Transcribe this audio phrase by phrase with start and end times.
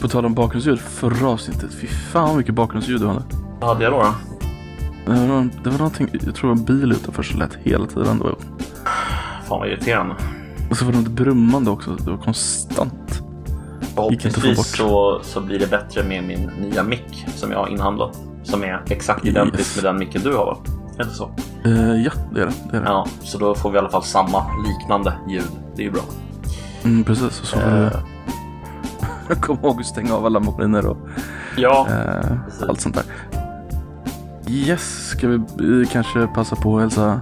[0.00, 3.22] På tal om bakgrundsljud, förra avsnittet, fy fan vad mycket bakgrundsljud du hade.
[3.60, 4.14] Vad hade jag då?
[5.06, 7.86] Det var, det var någonting, jag tror det var en bil utanför som lät hela
[7.86, 8.18] tiden.
[8.18, 8.36] Det var,
[9.48, 10.14] Fan vad irriterande.
[10.70, 13.22] och så var det något brummande också, det var konstant.
[13.94, 18.20] Förhoppningsvis så, så blir det bättre med min nya mick som jag har inhandlat.
[18.44, 19.76] Som är exakt identisk Yes.
[19.76, 20.58] med den micken du har
[20.96, 21.30] det inte så?
[21.64, 22.52] Eh, ja, det är det.
[22.70, 22.86] det, är det.
[22.86, 25.50] Ja, så då får vi i alla fall samma liknande ljud.
[25.76, 26.02] Det är ju bra.
[26.84, 27.92] Mm, precis, och så får Eh,
[29.28, 30.96] du komma ihåg att stänga av alla maskiner och
[31.56, 33.04] ja, eh, allt sånt där.
[34.48, 37.20] Yes, ska vi eh, kanske passa på att hälsa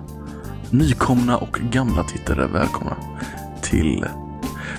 [0.71, 2.97] nykomna och gamla tittare välkomna
[3.63, 4.07] till...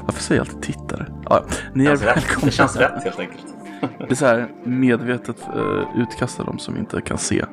[0.05, 1.05] Varför säger jag alltid tittare?
[1.29, 2.17] Ja, ni det är rätt.
[2.17, 2.45] välkomna.
[2.45, 3.45] det känns rätt helt enkelt.
[3.99, 7.45] Det är så här medvetet uh, utkasta de som inte kan se.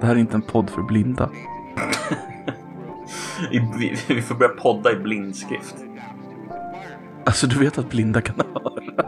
[0.00, 1.30] Det här är inte en podd för blinda.
[4.08, 5.76] Vi, får börja podda i blindskrift.
[7.24, 9.06] Alltså du vet att blinda kan höra.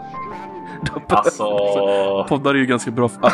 [1.08, 3.20] Alltså, Poddar är ju ganska bra för...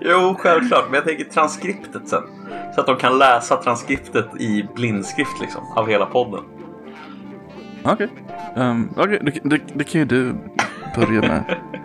[0.00, 2.22] Jo självklart, men jag tänker transkriptet sen.
[2.74, 6.44] Så att de kan läsa transkriptet i blindskrift liksom, av hela podden.
[7.82, 8.08] Okej,
[8.56, 10.34] Ehm, okej, det, det, det kan ju du
[10.96, 11.56] börja med.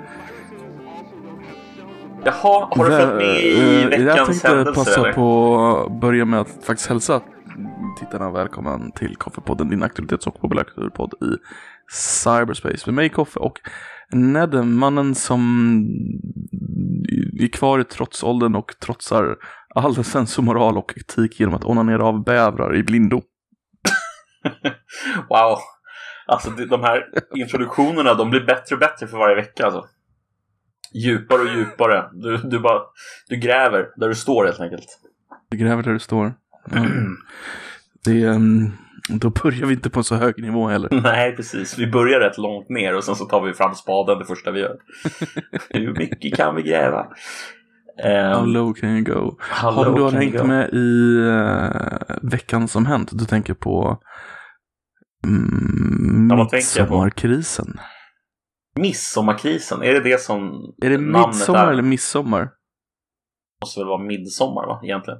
[2.26, 5.14] Jaha, har du följt med i Eh, Jag veckans tänkte händelser passa eller?
[5.14, 7.22] på att börja med att faktiskt hälsa
[8.00, 11.38] tittarna välkommen till Koffepodden, din aktualitets och populärkulturpodd i
[11.92, 12.84] cyberspace.
[12.86, 13.60] Med mig Koffe och
[14.12, 15.40] Nedde, mannen som
[17.42, 19.36] är kvar i trotsåldern och trotsar
[19.76, 23.22] all sensomoral och etik genom att onanera av bävrar i blindo.
[25.30, 25.58] Wow.
[26.28, 27.04] Alltså de de här
[27.36, 29.86] introduktionerna, de blir bättre och bättre för varje vecka alltså.
[31.04, 32.10] Djupare och djupare.
[32.14, 32.82] Du, du bara,
[33.30, 35.00] du gräver där du står helt enkelt.
[35.50, 36.34] Du gräver där du står.
[36.72, 37.18] Mm.
[38.06, 38.72] Det ehm,
[39.10, 40.90] då börjar vi inte på en så hög nivå heller.
[41.04, 41.78] Nej, precis.
[41.78, 44.60] Vi börjar rätt långt ner och sen så tar vi fram spaden det första vi
[44.60, 44.78] gör.
[45.70, 47.08] Hur mycket kan vi gräva?
[48.04, 49.38] Ehm, How low can you go?
[49.64, 54.00] Om du har hängt med i uh, veckan som hänt, du tänker på
[55.26, 57.80] mm, Ja, midsommarkrisen.
[58.80, 61.72] Midsommarkrisen, är det det som Är det midsommar är?
[61.72, 62.50] eller midsommar?
[63.62, 65.20] måste väl vara midsommar va, egentligen?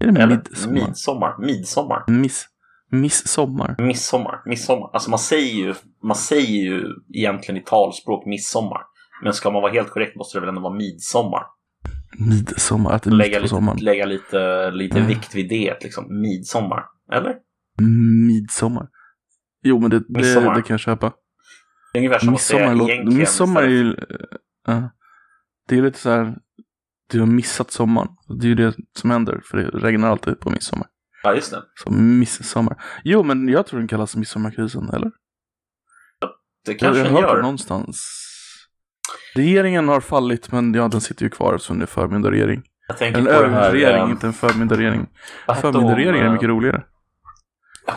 [0.00, 0.74] Är det Eller midsommar?
[0.88, 1.36] midsommar?
[1.46, 2.04] Midsommar?
[2.08, 2.46] Miss,
[2.90, 3.74] missommar?
[3.78, 4.42] Midsommar?
[4.46, 4.90] Midsommar?
[4.92, 8.80] Alltså man säger ju, man säger ju egentligen i talspråk midsommar.
[9.22, 11.42] Men ska man vara helt korrekt måste det väl ändå vara midsommar.
[12.18, 15.08] Midsommar, att det är Lägga lite, lägga lite, lite Mm.
[15.08, 16.20] vikt vid det, liksom.
[16.20, 16.84] Midsommar.
[17.12, 17.34] Eller?
[18.28, 18.88] Midsommar.
[19.62, 20.54] Jo, men det, det, Midsommar.
[20.54, 21.12] det kan jag köpa.
[21.94, 23.18] Det är ungefär som att säga Midsommar, egentligen.
[23.18, 23.96] midsommar är ju...
[24.66, 24.90] ja.
[25.68, 26.34] det är lite så här...
[27.10, 28.08] Du har missat sommaren.
[28.40, 30.86] Det är ju det som händer, för det regnar alltid på midsommar.
[31.22, 31.62] Ja, just det.
[31.84, 32.76] Så midsommar.
[33.04, 35.10] Jo, men jag tror den kallas midsommarkrisen, eller?
[36.64, 37.42] Det Jag, kanske jag den hört det gör.
[37.42, 38.20] någonstans.
[39.34, 42.62] Regeringen har fallit, men ja, den sitter ju kvar eftersom det är förmyndarregering.
[42.88, 45.06] Jag tänker En det överregering, inte en förmyndarregering.
[45.60, 46.82] Förmyndarregering är eh, mycket roligare.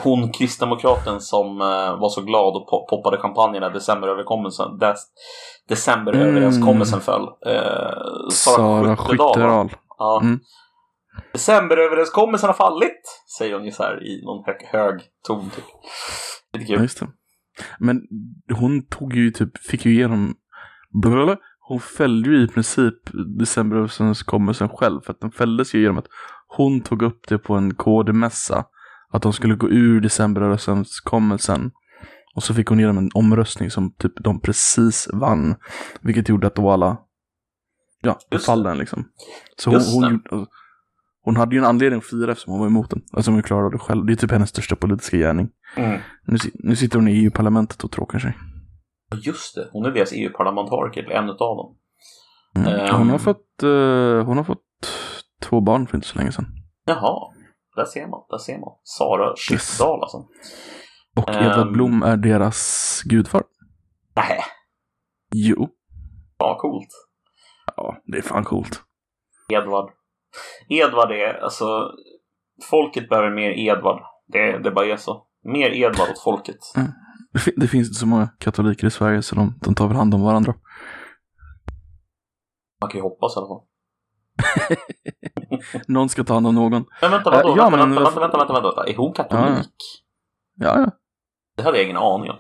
[0.04, 5.00] Hon kristdemokraten som eh, var så glad och po- poppade champagne när decemberöverenskommelsen, des,
[5.70, 7.28] decemberöverenskommelsen föll.
[7.46, 9.70] Eh, Sara Skyttedal.
[9.98, 10.20] Ja.
[10.24, 10.40] Mm.
[11.34, 13.02] Decemberöverenskommelsen har fallit,
[13.38, 15.50] säger hon ju så här i någon hög, hög ton.
[15.50, 15.64] Typ.
[16.54, 16.84] Lite Ja, kul.
[16.84, 17.08] just det.
[17.80, 18.02] Men
[18.60, 20.36] hon tog ju typ, fick ju igenom,
[21.04, 21.38] blablabla.
[21.60, 22.94] hon fällde ju i princip
[23.40, 25.02] decemberöverenskommelsen själv.
[25.02, 26.08] För att den fälldes ju genom att
[26.48, 28.64] hon tog upp det på en KD-mässa.
[29.14, 31.72] Att de skulle gå ur decemberöverenskommelsen.
[32.36, 35.56] Och så fick hon igenom en omröstning som typ de precis vann.
[36.02, 36.98] Vilket gjorde att då alla,
[38.02, 39.10] ja, föll den liksom.
[39.58, 40.46] Så hon, hon, gjorde-
[41.24, 43.02] hon hade ju en anledning att fira eftersom hon var emot den.
[43.14, 44.06] Alltså hon klarade det själv.
[44.06, 45.50] Det är typ hennes största politiska gärning.
[45.78, 46.00] Mm.
[46.26, 48.38] Nu, nu sitter hon i EU-parlamentet och tråkar sig.
[49.22, 51.76] Just det, hon är deras EU-parlamentariker, en utav dem.
[52.56, 52.68] Mm.
[52.80, 52.96] Ehm.
[52.96, 54.64] Hon, har fått, eh, hon har fått
[55.42, 56.46] två barn för inte så länge sedan.
[56.86, 57.34] Jaha,
[57.78, 58.70] där ser man, där ser man.
[58.84, 60.18] Sara Skyttedal alltså.
[61.16, 61.30] Och.
[61.36, 63.44] Edvard Blom är deras gudfar.
[64.16, 64.40] Nej,
[65.32, 65.70] Jo.
[66.38, 66.90] ja coolt.
[67.78, 68.82] Ja, det är fan coolt.
[69.54, 69.92] Edvard.
[70.70, 71.92] Edvard är, alltså,
[72.70, 74.02] folket behöver mer Edvard.
[74.28, 75.28] Det, det bara är så.
[75.44, 76.58] Mer Edvard åt folket.
[77.34, 79.98] Det, fin- det finns inte så många katoliker i Sverige så de, de tar väl
[79.98, 80.54] hand om varandra.
[82.82, 83.64] Man kan ju hoppas i alla fall.
[85.88, 86.86] Någon ska ta hand om någon.
[87.02, 87.50] Men vänta, vadå?
[87.50, 88.92] Äh, ja, vänta, men vänta, vänta, vänta, vänta, vänta.
[88.92, 89.76] Är hon katolik?
[90.56, 90.92] Ja, ja.
[91.58, 92.38] Det hade jag ingen aning om.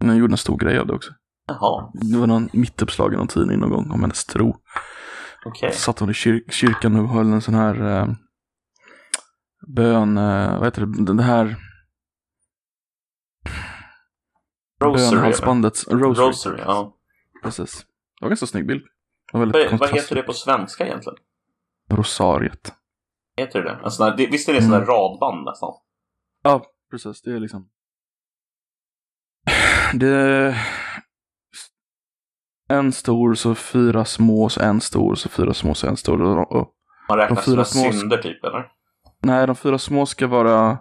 [0.00, 1.10] Men gjorde en stor grej av det också.
[1.46, 1.90] Jaha.
[1.92, 4.56] Det var någon mittuppslag i någon tidning någon gång om hennes tro.
[5.44, 5.72] Okej.
[5.72, 8.08] Satt hon i kyr kyrkan och höll en sån här eh,
[9.76, 11.56] bön, eh, vad heter det, det här
[14.80, 15.10] Rosary.
[15.10, 15.84] bönhalsbandet.
[15.88, 16.28] Rosary.
[16.28, 16.96] Rosary, ja.
[17.42, 17.78] Precis.
[17.78, 17.84] Det
[18.20, 18.82] var en ganska snygg bild.
[19.32, 19.56] Vad,
[19.90, 21.18] heter det på svenska egentligen?
[21.90, 22.72] Rosariet.
[23.36, 23.90] Heter det det?
[23.90, 24.86] Sån här, det visst är det där Mm.
[24.86, 25.72] radband nästan?
[26.42, 27.22] Ja, precis.
[27.22, 27.68] Det är liksom...
[29.94, 30.56] Det
[32.68, 36.22] en stor, så fyra små, så en stor, så fyra små, så en stor.
[36.52, 36.72] Och,
[37.08, 38.66] Man räknar De fyra små- synder typ, eller?
[39.22, 40.78] nej, de fyra små ska vara...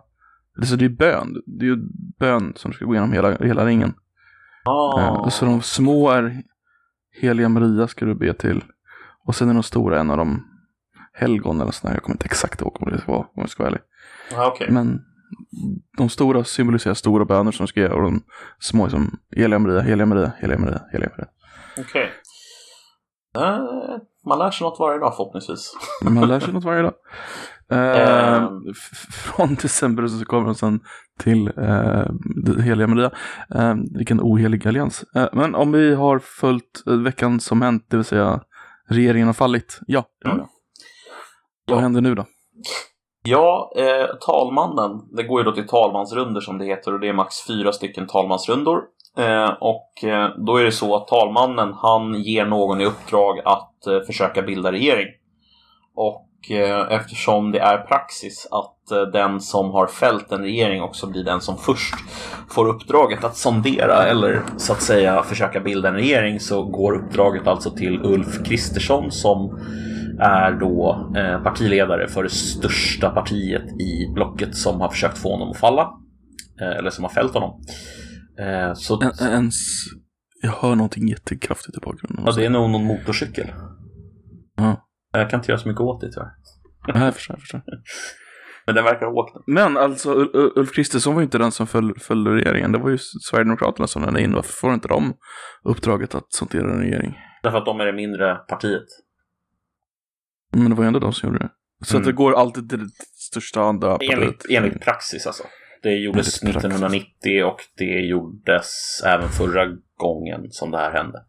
[0.57, 1.41] Alltså det är bön.
[1.45, 1.77] Det är ju
[2.19, 3.93] bön som ska gå igenom hela, hela ringen.
[4.99, 6.43] Eh, Så de små är
[7.21, 8.63] Heliga Maria ska du be till.
[9.25, 10.43] Och sen är de stora en av de
[11.15, 11.93] helgon eller sådär.
[11.93, 13.81] Jag kommer inte exakt ihåg vad det vara om jag ska vara ärlig.
[14.39, 14.67] ah, okej.
[14.71, 15.01] Men
[15.97, 18.23] de stora symboliserar stora böner som ska göra och de
[18.59, 21.27] små är som Heliga Maria, Heliga Maria, Heliga Maria, Heliga Maria.
[21.79, 22.09] Okej.
[23.37, 23.59] Eh,
[24.27, 25.73] man lär sig något varje dag förhoppningsvis.
[26.03, 26.93] Man lär sig något varje dag.
[27.71, 30.79] Eh, f- från december så kommer de sen
[31.19, 31.45] till
[32.45, 33.11] det Heliga Maria.
[33.55, 35.03] Eh, vilken ohelig allians.
[35.33, 38.41] Men om vi har följt veckan som hänt, det vill säga
[38.89, 39.79] regeringen har fallit.
[39.87, 40.45] Ja, det Mm.
[41.71, 42.25] Vad händer nu då?
[43.23, 45.01] Ja, eh, talmannen.
[45.11, 48.07] Det går ju då till talmansrunder som det heter och det är max fyra stycken
[48.07, 48.81] talmansrundor.
[49.17, 53.87] Eh, och eh, då är det så att talmannen han ger någon i uppdrag att
[53.87, 55.07] eh, försöka bilda regering.
[55.95, 61.07] Och eh, eftersom det är praxis att eh, den som har fällt en regering också
[61.07, 61.95] blir den som först
[62.49, 67.47] får uppdraget att sondera eller så att säga försöka bilda en regering så går uppdraget
[67.47, 69.59] alltså till Ulf Kristersson som
[70.19, 75.49] är då eh, partiledare för det största partiet i blocket som har försökt få honom
[75.51, 75.89] att falla.
[76.61, 77.61] Eh, eller som har fällt honom.
[78.39, 79.55] Eh, så En, ens,
[80.41, 82.23] jag hör någonting jättekraftigt i bakgrunden.
[82.25, 83.51] ja, det är nog någon motorcykel.
[84.57, 84.87] Ja.
[85.11, 86.31] Jag kan inte göra så mycket åt det tyvärr.
[86.93, 87.61] Nej, jag förstår, jag förstår.
[88.65, 89.47] Men den verkar ha åkt.
[89.47, 92.71] Men alltså Ul- Ul- Ulf Kristersson var ju inte den som föll, följde regeringen.
[92.71, 94.33] Det var ju Sverigedemokraterna som den in.
[94.33, 95.13] Varför får inte de
[95.63, 97.17] uppdraget att sondera en regering?
[97.43, 98.83] Därför att de är det mindre partiet.
[100.55, 101.49] Men det var ju ändå de som gjorde det.
[101.85, 102.01] Så Mm.
[102.01, 105.43] att det går alltid till det största andra Enligt, enligt praxis alltså.
[105.83, 106.81] Det gjordes Enligt praxis.
[106.81, 109.65] 1990 och det gjordes även förra
[109.97, 111.23] gången som det här hände.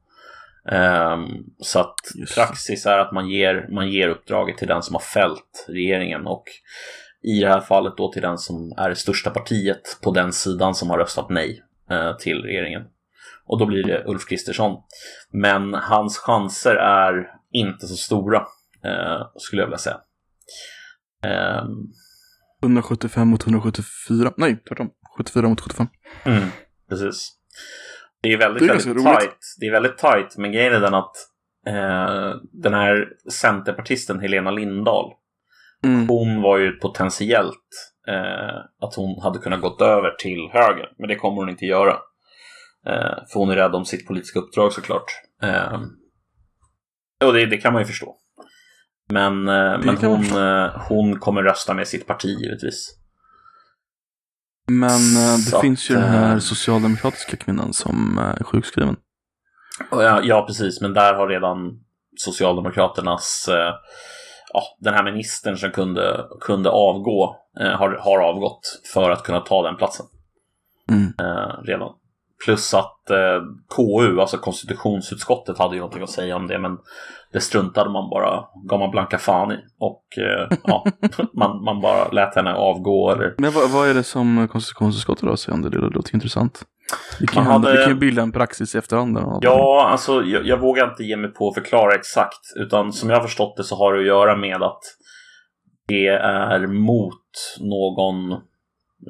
[0.68, 2.34] Ehm, så att Just.
[2.34, 6.44] praxis är att man ger, man ger uppdraget till den som har fällt regeringen och
[7.22, 10.74] i det här fallet då till den som är det största partiet på den sidan
[10.74, 12.82] som har röstat nej eh, till regeringen.
[13.46, 14.82] Och då blir det Ulf Kristersson.
[15.30, 18.46] Men hans chanser är inte så stora,
[19.36, 19.96] skulle jag vilja säga.
[21.24, 21.68] Ehm,
[22.62, 24.32] 175 mot 174.
[24.36, 24.90] Nej, tvärtom.
[25.16, 25.86] 74 mot 75.
[26.24, 26.48] Mm,
[26.88, 27.32] precis.
[28.22, 29.20] Det är väldigt, Det är väldigt roligt.
[29.20, 29.38] tight.
[29.60, 31.16] Det är väldigt tight, men grejen är den att
[31.66, 35.12] eh, den här centerpartisten Helena Lindahl,
[35.84, 36.08] Mm.
[36.08, 38.56] hon var ju potentiellt eh,
[38.86, 41.92] att hon hade kunnat gått över till höger, men det kommer hon inte göra.
[42.86, 45.04] Eh, för hon är rädd om sitt politiska uppdrag såklart.
[45.42, 45.80] Eh,
[47.24, 48.16] och det, det kan man ju förstå.
[49.08, 52.96] Men, eh, men hon, eh, hon kommer rösta med sitt parti givetvis.
[54.68, 58.96] Men eh, det Så finns ju att, den här socialdemokratiska kvinnan som är sjukskriven.
[59.90, 60.80] Ja, ja, precis.
[60.80, 61.80] Men där har redan
[62.16, 63.48] Socialdemokraternas,
[64.52, 68.60] ja, den här ministern som kunde, kunde avgå, har, har avgått
[68.94, 70.06] för att kunna ta den platsen
[70.90, 71.12] Mm.
[71.64, 71.92] redan.
[72.44, 73.42] Plus att eh,
[73.76, 76.78] KU, alltså konstitutionsutskottet, hade ju någonting att säga om det, men
[77.32, 79.56] det struntade man bara, gav man blanka fan i.
[79.78, 80.84] Och eh, ja,
[81.34, 85.32] man, man bara lät henne avgå eller Men vad, vad är det som konstitutionsutskottet har
[85.32, 85.70] att säga om det?
[85.70, 86.62] Det låter intressant.
[87.20, 89.18] Vi kan, hade- vi kan ju bilda en praxis i efterhand.
[89.40, 92.40] Ja, alltså jag, jag vågar inte ge mig på att förklara exakt.
[92.56, 94.80] Utan som jag har förstått det så har det att göra med att
[95.88, 97.22] det är mot
[97.60, 98.40] någon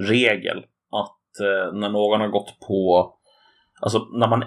[0.09, 0.59] regel.
[0.93, 3.13] Att eh, när någon har gått på...
[3.81, 4.45] Alltså när man,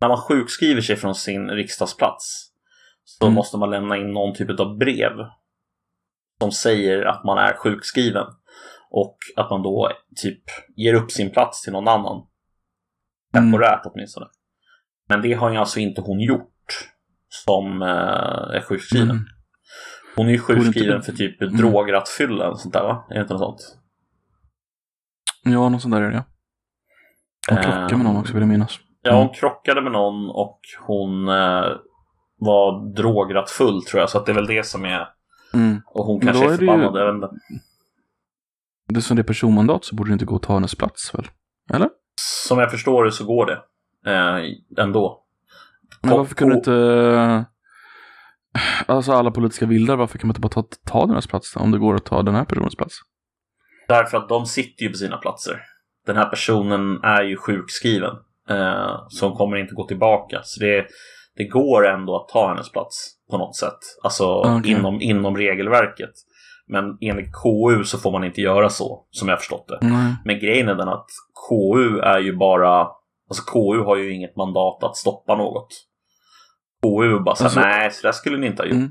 [0.00, 2.52] när man sjukskriver sig från sin riksdagsplats
[3.04, 3.34] så Mm.
[3.34, 5.12] måste man lämna in någon typ av brev
[6.40, 8.26] som säger att man är sjukskriven.
[8.90, 10.42] Och att man då typ
[10.76, 12.26] ger upp sin plats till någon annan Mm.
[13.52, 14.26] temporärt åtminstone.
[15.08, 16.90] Men det har ju alltså inte hon gjort
[17.28, 17.88] som eh,
[18.56, 19.10] är sjukskriven.
[19.10, 19.24] Mm.
[20.16, 21.56] Hon är ju sjukskriven för typ Mm.
[21.56, 23.06] drograttfylla eller sånt där va?
[23.10, 23.78] Är det inte något sånt?
[25.44, 26.16] Ja, något sånt där är det.
[26.16, 26.24] ja.
[27.50, 28.78] Hon krockade med någon också vill jag minnas.
[29.02, 29.26] Ja, Mm.
[29.26, 31.64] hon krockade med någon och hon eh,
[32.38, 34.10] var drograttfull tror jag.
[34.10, 35.08] Så att det är väl det som är...
[35.54, 35.80] Mm.
[35.86, 36.96] Och hon kanske är är det ju- förbannad.
[37.00, 37.28] Jag vet inte.
[38.88, 41.28] Det som det är personmandat så borde det inte gå att ta hennes plats väl?
[41.74, 41.88] Eller?
[42.48, 43.58] Som jag förstår det så går det.
[44.12, 44.44] Eh,
[44.84, 45.22] ändå.
[46.02, 47.44] Men varför kunde Ko- inte...
[48.86, 51.70] Alltså alla politiska vildar, varför kan man inte bara ta, ta deras plats då, om
[51.70, 52.94] det går att ta den här personens plats?
[53.88, 55.62] Därför att de sitter ju på sina platser.
[56.06, 58.14] Den här personen är ju sjukskriven.
[58.50, 60.40] Eh, så hon kommer inte gå tillbaka.
[60.44, 60.86] Så det,
[61.36, 63.78] det går ändå att ta hennes plats på något sätt.
[64.02, 64.70] Alltså Okej.
[64.72, 66.10] inom, inom regelverket.
[66.68, 69.78] Men enligt KU så får man inte göra så, som jag förstått det.
[69.82, 70.14] Nej.
[70.24, 71.06] Men grejen är den att
[71.48, 72.88] KU är ju bara...
[73.28, 75.68] Alltså KU har ju inget mandat att stoppa något.
[76.82, 78.74] KU bara såhär, Alltså- nej, så där skulle ni inte ha gjort.
[78.76, 78.90] Mm.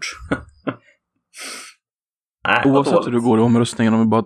[2.47, 4.23] nej, Oavsett hur det går i omröstningen, om vi bara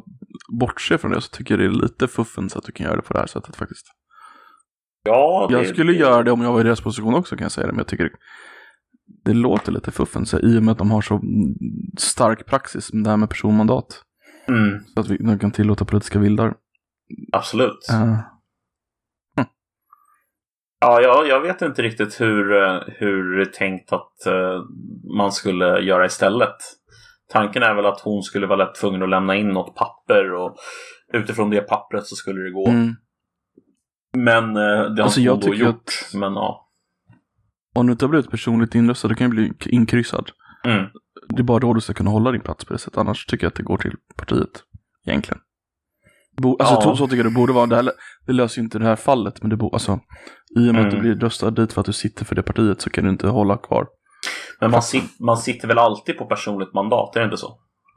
[0.59, 3.01] bortser från det så tycker jag det är lite fuffens att du kan göra det
[3.01, 3.85] på det här sättet faktiskt.
[5.03, 7.51] Ja, det, Jag skulle göra det om jag var i deras position också kan jag
[7.51, 8.11] säga det, men jag tycker
[9.25, 11.21] det låter lite fuffens i och med att de har så
[11.97, 14.03] stark praxis med det här med personmandat.
[14.47, 16.55] Mm, Så att vi de kan tillåta politiska vildar.
[17.31, 17.87] absolut.
[17.93, 18.19] Uh,
[20.81, 24.63] Ja, jag, jag vet inte riktigt hur, eh, hur det tänkt att eh,
[25.17, 26.55] man skulle göra istället.
[27.31, 30.55] Tanken är väl att hon skulle vara tvungen att lämna in något papper och
[31.13, 32.67] utifrån det pappret så skulle det gå.
[32.69, 32.95] mm.
[34.17, 35.75] Men eh, det har Alltså, hon då gjort.
[35.75, 36.65] att- Men ja.
[37.75, 40.31] Om du inte har blivit personligt inröstad, då kan du bli inkryssad.
[40.65, 40.85] Mm.
[41.29, 42.97] Det är bara då du ska kunna hålla din plats på det sättet.
[42.97, 44.63] Annars tycker jag att det går till partiet.
[45.07, 45.41] Egentligen.
[46.41, 46.95] Bo, alltså Ja.
[46.95, 47.65] så, tycker jag det borde vara.
[47.65, 47.91] Det, här,
[48.25, 49.41] det löser ju inte det här fallet.
[49.41, 49.99] Men det bo, alltså,
[50.59, 51.01] i och med att du Mm.
[51.01, 53.57] blir röstad dit för att du sitter för det partiet så kan du inte hålla
[53.57, 53.87] kvar.
[54.61, 57.47] Men man, sit, man sitter väl alltid på personligt mandat, är det inte så?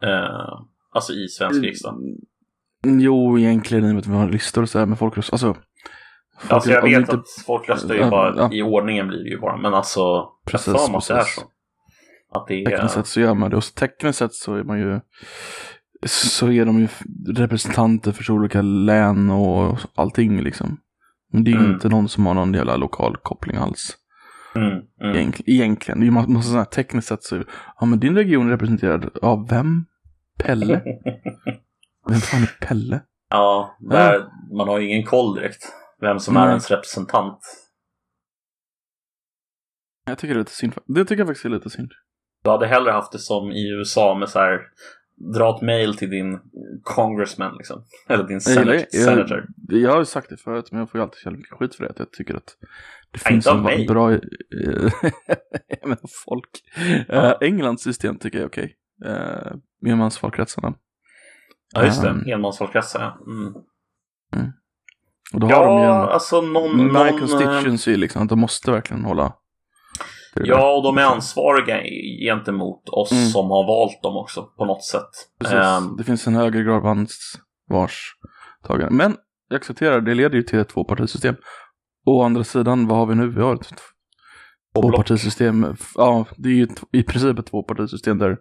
[0.03, 0.59] Eh,
[0.95, 1.95] alltså i svensk riksdag.
[1.95, 5.33] Mm, Jo, egentligen i och med att vi har listor och så här med folkröst.
[5.33, 8.53] Alltså, folk- Alltså jag vet inte- att folk röstar ju Ja, bara, ja.
[8.53, 9.57] i ordningen blir det ju bara.
[9.57, 11.35] Men alltså, Precis, jag att det är precis.
[11.35, 11.43] så.
[12.39, 12.71] Att det är...
[12.71, 13.57] Tekniskt sett så gör man det.
[13.57, 15.01] Och tekniskt sett så är man ju
[16.07, 16.89] så är de ju
[17.35, 20.81] representanter för så olika län och allting liksom.
[21.33, 21.73] Men det är ju Mm.
[21.73, 23.97] inte någon som har någon jävla lokal koppling alls.
[24.55, 24.69] Mm,
[25.01, 25.17] mm.
[25.17, 26.01] Egent- Egentligen.
[26.01, 27.43] Det är ju massa, massa sådana här tekniskt sett så,
[27.81, 29.85] ja men din region är representerad av vem?
[30.39, 30.83] Pelle?
[32.09, 33.01] Vem fan är Pelle?
[33.31, 34.25] Ja, där,
[34.57, 35.63] man har ju ingen koll direkt.
[36.01, 36.49] Vem som är Nej.
[36.49, 37.39] ens representant.
[40.07, 40.75] Jag tycker det är lite synd.
[40.87, 41.93] Det tycker jag faktiskt är lite synd.
[42.45, 44.61] Du hade hellre haft det som i USA med så här
[45.35, 46.39] dra ett mail till din
[46.83, 47.85] congressman liksom.
[48.09, 48.75] Eller din Jag, senator.
[48.75, 49.47] jag, senator.
[49.69, 51.85] jag har ju sagt det förut, men jag får ju alltid jävligt mycket skit för
[51.85, 51.91] det.
[51.91, 52.57] Att jag tycker att
[53.13, 53.87] det Ja, finns en mig.
[53.87, 54.13] bra...
[54.13, 54.21] jag
[55.83, 56.51] menar folk.
[57.09, 57.15] Ja.
[57.15, 58.77] Eh, Englands system tycker jag är okej.
[59.07, 60.75] Uh, Enmansvalkretsarna.
[61.75, 62.09] Ja, just det.
[62.09, 63.19] Um, Enmansvalkretsar, ja.
[63.33, 63.53] Mm.
[65.35, 66.77] Och då har de ju Ja, en alltså någon...
[66.77, 68.27] någon eh, constituency liksom.
[68.27, 69.33] De måste verkligen hålla.
[70.35, 71.83] Ja, och de är ansvariga
[72.29, 73.25] gentemot oss Mm.
[73.25, 75.51] som har valt dem också på något sätt.
[75.53, 78.91] Ehm, Det finns en högre grad av ansvarstagande.
[78.97, 79.17] Men
[79.49, 81.35] jag accepterar, det leder ju till ett tvåpartisystem.
[82.07, 83.29] Å andra sidan, vad har vi nu?
[83.29, 83.73] Vi har ett
[84.75, 85.77] tvåpartisystem.
[85.95, 88.37] Ja, det är ju i princip ett tvåpartisystem där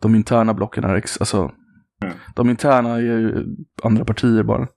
[0.00, 1.50] de interna blocken är, ex, alltså,
[2.02, 2.14] Mm.
[2.34, 3.46] de interna är ju
[3.82, 4.68] andra partier bara.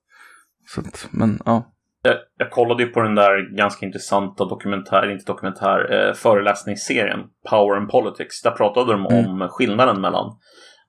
[0.68, 1.68] Så att, men ja.
[2.04, 7.20] Jag, jag kollade ju på den där ganska intressanta dokumentär, inte dokumentär, eh, föreläsningsserien
[7.50, 8.42] Power and Politics.
[8.42, 9.26] Där pratade de Mm.
[9.42, 10.26] om skillnaden mellan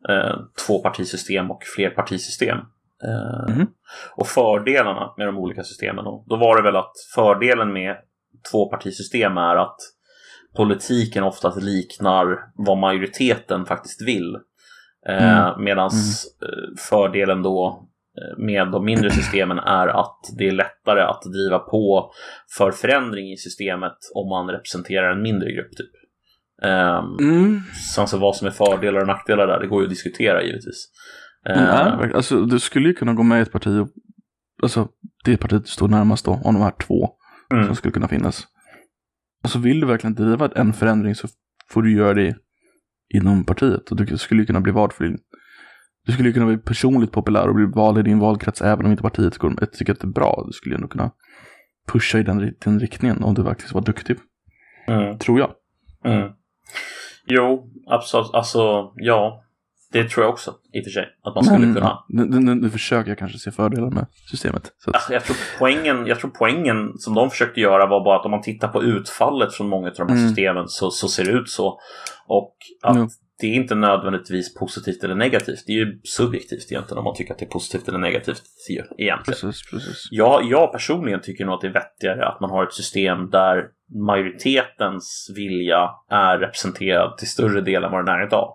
[0.09, 2.59] eh, tvåpartisystem och flerpartisystem.
[3.49, 3.67] Mhm.
[4.17, 6.07] Och fördelarna med de olika systemen.
[6.07, 7.97] Och då var det väl att fördelen med
[8.51, 9.77] tvåpartisystem är att
[10.57, 14.35] politiken oftast liknar vad majoriteten faktiskt vill.
[15.09, 15.65] Eh, Mm.
[15.65, 17.89] Medan eh, fördelen då
[18.39, 22.11] med de mindre systemen är att det är lättare att driva på
[22.59, 25.71] för förändring i systemet om man representerar en mindre grupp.
[25.77, 25.91] Typ.
[26.65, 27.61] Um, Mm.
[27.95, 30.89] sen så vad som är fördelar och nackdelar där, det går ju att diskutera givetvis.
[31.49, 32.17] Eh, Nej, verkligen.
[32.17, 33.89] alltså, du skulle ju kunna gå med i ett parti och,
[34.63, 34.89] alltså
[35.25, 37.11] det partiet du står närmast då, av de här två
[37.53, 38.47] mm, som skulle kunna finnas.
[39.45, 41.29] Och så vill du verkligen driva en förändring så
[41.71, 42.37] får du göra det
[43.15, 43.91] inom partiet.
[43.91, 45.19] Och du skulle ju kunna bli vald för din...
[46.07, 48.91] Du skulle ju kunna bli personligt populär och bli vald i din valkrets även om
[48.91, 50.45] inte partiet går tycker att det är bra.
[50.47, 51.11] Du skulle ju ändå kunna
[51.93, 54.17] pusha i den, den riktningen om du verkligen vara duktig.
[54.89, 55.51] mm, Tror jag.
[56.05, 56.33] mm.
[57.27, 58.31] Jo, absolut.
[58.35, 59.45] Alltså, ja.
[59.93, 61.09] Det tror jag också i och för sig.
[61.23, 62.05] Att man skulle Men, kunna.
[62.09, 64.67] nu, nu, nu försöker jag kanske se fördelar med systemet.
[64.87, 68.25] Att, Alltså, jag, tror poängen, jag tror poängen som de försökte göra var bara att
[68.25, 70.29] om man tittar på utfallet från många av de här Mm.
[70.29, 71.81] systemen så, så ser det ut så.
[72.27, 73.09] Och att Jo.
[73.41, 75.65] det är inte nödvändigtvis positivt eller negativt.
[75.67, 78.43] Det är ju subjektivt egentligen om man tycker att det är positivt eller negativt
[78.99, 79.19] egentligen.
[79.25, 80.09] precis, precis.
[80.11, 83.65] Jag, jag personligen tycker nog att det är vettigare att man har ett system där
[84.07, 88.55] majoritetens vilja är representerad till större del än vad den är idag.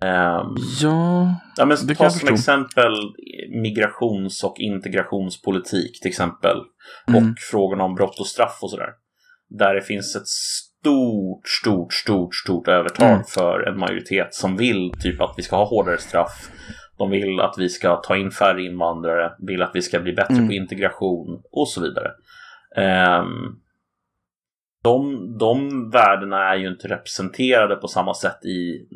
[0.00, 2.34] Ehm, Ja, Ja, men Det ta som förstå.
[2.34, 2.92] exempel
[3.62, 6.56] migrations och integrationspolitik till exempel.
[7.08, 7.24] Mm.
[7.32, 8.90] Och frågorna om brott och straff och sådär.
[9.48, 13.24] Där det finns ett stort, stort, stort, stort övertag Mm.
[13.24, 16.50] för en majoritet som vill typ att vi ska ha hårdare straff.
[16.98, 20.34] De vill att vi ska ta in färre invandrare, vill att vi ska bli bättre
[20.34, 20.46] Mm.
[20.48, 22.10] på integration och så vidare.
[22.76, 23.26] Ehm,
[24.82, 28.86] de, de värdena är ju inte representerade på samma sätt i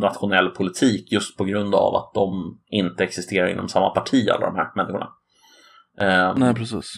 [0.00, 4.56] nationell politik just på grund av att de inte existerar inom samma parti, alla de
[4.56, 5.08] här människorna.
[6.00, 6.92] Ehm, Nej, precis.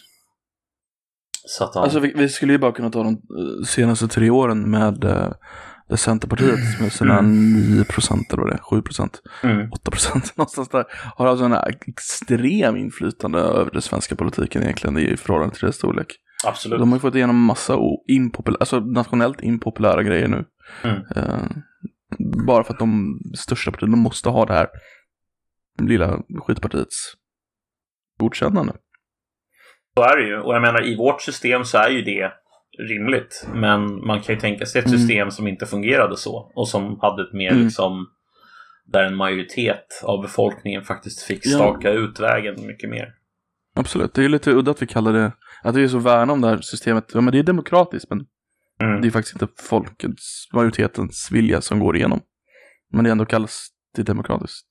[1.47, 1.80] så att, ja.
[1.80, 5.33] Alltså vi, vi skulle ju bara kunna ta de eh, senaste tre åren med eh,
[5.97, 10.68] Centerpartiet med sina 9 procent eller vad det är, 7 procent, mm, 8 procent någonstans
[10.68, 10.85] där.
[11.16, 16.07] Har alltså en extrem inflytande över den svenska politiken egentligen i förhållande till deras storlek.
[16.47, 16.78] absolut.
[16.78, 17.78] De har ju fått igenom massa
[18.09, 20.45] impopulära, alltså nationellt impopulära grejer nu.
[20.83, 20.97] Mm.
[21.16, 21.47] Eh,
[22.47, 24.69] bara för att de största partierna måste ha det här
[25.83, 27.15] lilla skitpartiets
[28.19, 28.73] godkännande.
[29.97, 30.38] Så är det ju.
[30.41, 32.33] Och jag menar, i vårt system så är ju det
[32.88, 33.47] rimligt.
[33.55, 34.99] Men man kan ju tänka sig ett Mm.
[34.99, 36.53] system som inte fungerade så.
[36.55, 37.65] Och som hade ett mer Mm.
[37.65, 38.07] liksom
[38.87, 41.50] där en majoritet av befolkningen faktiskt fick Ja.
[41.59, 43.15] staka ut vägen mycket mer.
[43.75, 46.33] Absolut, det är ju lite udda att vi kallar det, att vi är så värna
[46.33, 47.05] om det här systemet.
[47.15, 48.27] Ja men det är demokratiskt men
[48.80, 49.00] Mm.
[49.00, 52.20] det är faktiskt inte folkets, majoritetens vilja som går igenom.
[52.92, 53.66] Men det ändå kallas
[53.97, 54.66] det demokratiskt.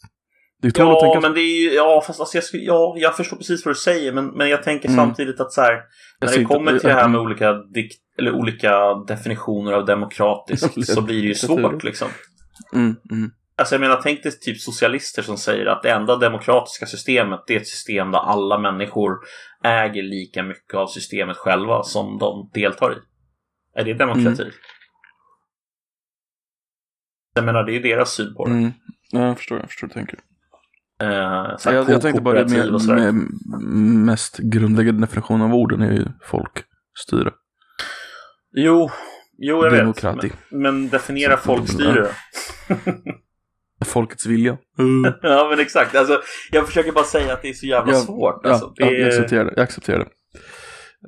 [0.62, 3.18] Det är Ja, tänka men det är ju, ja, fast alltså jag, skulle, ja, jag
[3.18, 4.98] förstår precis vad du säger, men, men jag tänker Mm.
[5.06, 5.82] samtidigt att så här,
[6.22, 10.86] när det inte- kommer till det här med olika, dikt, eller olika definitioner av demokratiskt
[10.94, 12.08] så blir det ju svårt liksom.
[12.74, 13.32] Mm, mm.
[13.60, 17.54] Alltså jag menar, tänk dig typ socialister som säger att det enda demokratiska systemet det
[17.56, 19.12] är ett system där alla människor
[19.64, 22.96] äger lika mycket av systemet själva som de deltar i.
[23.78, 24.42] Är det demokrati?
[24.42, 24.54] Mm.
[27.36, 28.52] Jag menar, det är ju deras syn på det.
[28.52, 28.72] Mm.
[29.12, 30.20] Ja, jag förstår, jag förstår hur du tänker.
[31.02, 33.14] Eh, Jag, jag tänkte bara det med, med
[34.06, 37.32] mest grundläggande definitionen av orden är ju folkstyre.
[38.52, 38.90] Jo,
[39.38, 40.28] jo jag Demokrati.
[40.28, 40.38] vet.
[40.50, 42.08] Men, men definiera folkstyre.
[43.86, 44.58] Folkets vilja.
[45.22, 45.96] Ja men exakt.
[45.96, 48.40] Alltså, jag försöker bara säga att det är så jävla Ja, svårt.
[48.44, 49.54] Ja, Alltså, ja, jag är, accepterar det.
[49.56, 50.10] Jag accepterar det.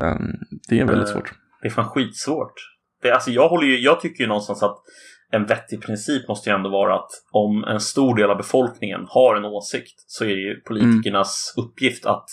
[0.06, 0.32] Um,
[0.70, 1.34] det är väldigt Eh, svårt.
[1.62, 2.54] Det är fan skitsvårt.
[3.02, 4.78] Det, alltså, jag, håller ju, jag tycker ju någonstans att
[5.32, 9.36] en vettig princip måste ju ändå vara att om en stor del av befolkningen har
[9.36, 12.26] en åsikt så är det ju politikernas uppgift att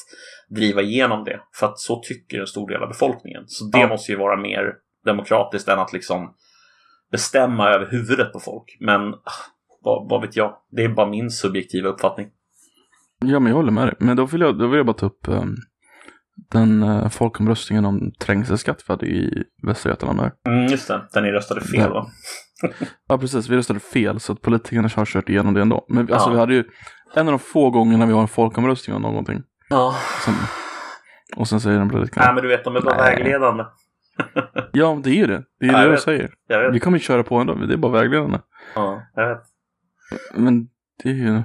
[0.51, 1.41] driva igenom det.
[1.55, 3.43] För att så tycker en stor del av befolkningen.
[3.47, 3.89] Så det Ja.
[3.89, 4.73] måste ju vara mer
[5.05, 6.35] demokratiskt än att liksom
[7.13, 8.77] bestämma över huvudet på folk.
[8.81, 9.45] Men ah,
[9.83, 10.57] vad, vad vet jag?
[10.71, 12.29] Det är bara min subjektiva uppfattning.
[13.25, 13.95] Ja, men jag håller med dig.
[13.99, 15.55] Men då vill jag, då vill jag bara ta upp ehm,
[16.53, 20.19] den uh, folkomröstningen om trängselskatt vi hade i Västra Götaland.
[20.19, 20.33] Där.
[20.49, 21.89] Mm, just det, där ni röstade fel Ja.
[21.91, 22.07] va?
[23.09, 23.49] Ja, precis.
[23.49, 25.87] Vi röstade fel så att politikerna har kört igenom det ändå.
[25.89, 26.33] Men alltså, Ja.
[26.33, 26.65] vi hade ju
[27.15, 29.43] en av de få gångerna vi har en folkomröstning om någonting.
[29.69, 29.95] Ja.
[30.25, 30.35] Sen,
[31.37, 32.25] och sen säger de politikerna.
[32.27, 33.17] Nej men du vet, de är bara Nej.
[33.17, 33.65] vägledande.
[34.73, 35.43] Ja, det är ju det.
[35.61, 36.31] Det är Ja, det jag jag säger.
[36.49, 36.75] Jag vet.
[36.75, 37.55] Vi kommer köra på ändå.
[37.55, 38.43] Det är bara vägledarna.
[38.75, 39.43] Ja, jag vet.
[40.35, 40.69] Men
[41.03, 41.43] det är ju...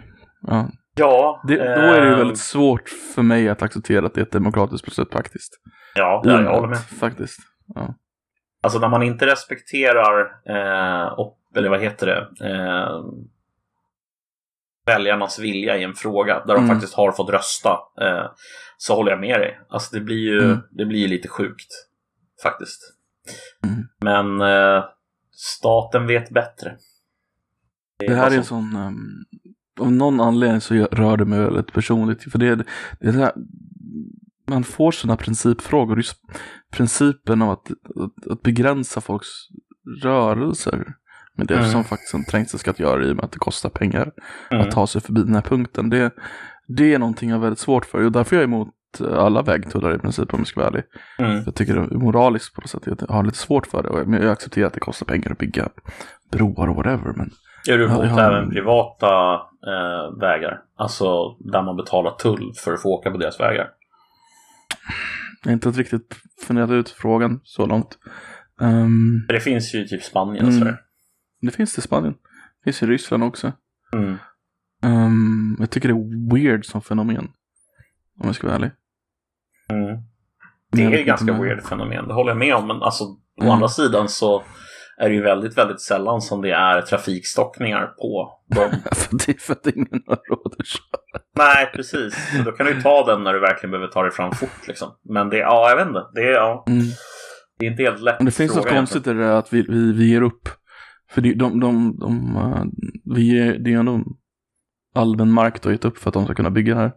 [0.47, 0.69] Ja.
[0.95, 4.21] Ja, Det, då är det ju ehm, väldigt svårt för mig att acceptera att det
[4.21, 5.61] är ett demokratiskt beslut faktiskt.
[5.95, 6.79] Ja, ja, jag håller med.
[6.85, 7.39] Faktiskt.
[7.75, 7.95] Ja.
[8.63, 13.03] Alltså när man inte respekterar, eh, och, eller vad heter det, eh,
[14.85, 16.67] väljarnas vilja i en fråga där de Mm.
[16.75, 18.31] faktiskt har fått rösta, eh,
[18.77, 19.59] så håller jag med dig.
[19.69, 20.57] Alltså det blir ju, Mm.
[20.71, 21.71] det blir lite sjukt,
[22.43, 22.81] faktiskt.
[23.65, 23.83] Mm.
[23.99, 24.83] Men eh,
[25.31, 26.77] staten vet bättre.
[27.99, 28.47] Det här bara är en så.
[28.47, 28.75] sån...
[28.75, 29.25] Um,
[29.79, 32.31] av någon anledning så rör det mig väldigt personligt.
[32.31, 32.65] För det är,
[32.99, 33.31] det är här,
[34.47, 35.97] man får sådana principfrågor.
[35.97, 36.17] Just
[36.71, 39.27] principen av att, att, att begränsa folks
[40.03, 40.93] rörelser.
[41.35, 41.71] Men det är Mm.
[41.71, 44.11] som faktiskt en trängselskatt gör i och med att det kostar pengar
[44.51, 44.63] Mm.
[44.67, 45.89] att ta sig förbi den här punkten.
[45.89, 46.11] Det,
[46.67, 48.03] det är någonting jag är väldigt svårt för.
[48.05, 48.67] Och därför är jag emot
[49.15, 50.83] alla vägtullar i princip om jag ska vara ärlig.
[51.19, 51.43] Mm.
[51.45, 52.83] Jag tycker det är moraliskt på något sätt.
[52.85, 54.05] Jag har lite svårt för det.
[54.09, 55.69] Men jag accepterar att det kostar pengar att bygga
[56.31, 57.13] broar och whatever.
[57.15, 57.29] Men
[57.69, 59.33] Är du Ja, emot har- även privata
[59.67, 60.61] eh, vägar?
[60.75, 63.69] Alltså där man betalar tull för att få åka på deras vägar?
[65.43, 66.15] jag har inte riktigt
[66.47, 67.97] funderat ut frågan så långt.
[69.27, 70.59] För det finns ju typ Spanien och Mm.
[70.59, 70.81] sådär.
[71.41, 72.13] det finns det i Spanien.
[72.13, 73.51] Det finns i Ryssland också.
[73.93, 74.15] Mm.
[74.83, 77.31] Ehm, jag tycker det är weird som fenomen.
[78.19, 78.71] Om jag ska vara ärlig.
[79.69, 79.97] Mm.
[80.71, 82.67] Det är ett ganska jag- weird fenomen, det håller jag med om.
[82.67, 83.51] Men alltså, å Mm.
[83.53, 84.43] andra sidan så
[85.01, 88.69] är det ju väldigt, väldigt sällan som det är trafikstockningar på dem.
[88.91, 91.21] För det för att ingen har råd att köra.
[91.37, 92.37] Nej, precis.
[92.37, 94.67] Så då kan du ju ta den när du verkligen behöver ta dig fram fort.
[94.67, 94.89] Liksom.
[95.09, 96.01] Men det, ja, jag vet inte.
[96.13, 96.83] Det är, ja, Mm.
[97.59, 99.93] det är inte helt lätt Men det finns något konstigt i det att vi, vi,
[99.93, 100.49] vi ger upp.
[101.11, 102.63] För det, de, de, de, uh,
[103.15, 103.99] vi ger, det är ändå
[104.95, 106.91] allmän mark då gett upp för att de ska kunna bygga här.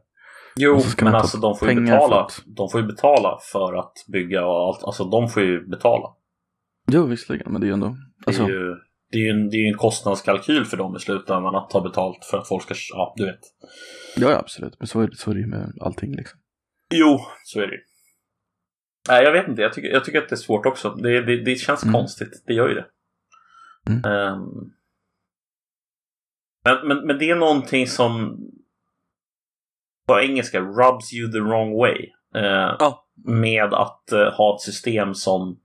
[0.57, 2.15] Jo, men alltså de får ju betala.
[2.17, 4.85] för att- De får ju betala för att bygga och allt.
[4.85, 6.09] Alltså de får ju betala.
[6.87, 7.97] Jo, visserligen, men det är ju ändå...
[8.27, 8.75] Alltså, Det är ju,
[9.11, 12.25] det är ju en, det är en kostnadskalkyl för dem i slutändan att ta betalt
[12.25, 13.41] för att folk ska, ja du vet.
[14.17, 14.75] ja, ja, absolut.
[14.79, 16.39] Men så är, det, så är det ju med allting liksom.
[16.95, 17.81] Jo, så är det ju.
[19.09, 19.63] Nej, jag vet inte.
[19.63, 20.91] Jag tycker, jag tycker att det är svårt också.
[20.91, 21.93] Det, det, det känns Mm.
[21.93, 22.43] konstigt.
[22.47, 22.87] Det gör ju det.
[23.89, 24.05] Mm.
[24.05, 24.41] Ehm.
[26.65, 28.39] men, men, men det är någonting som
[30.07, 32.11] på engelska rubs you the wrong way.
[32.35, 33.01] Eh, Ja.
[33.25, 35.61] Med att eh, ha ett system som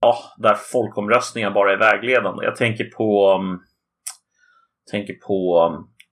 [0.00, 2.44] ja, där folkomröstningar bara är vägledande.
[2.44, 3.60] Jag tänker på um,
[4.90, 5.60] tänker på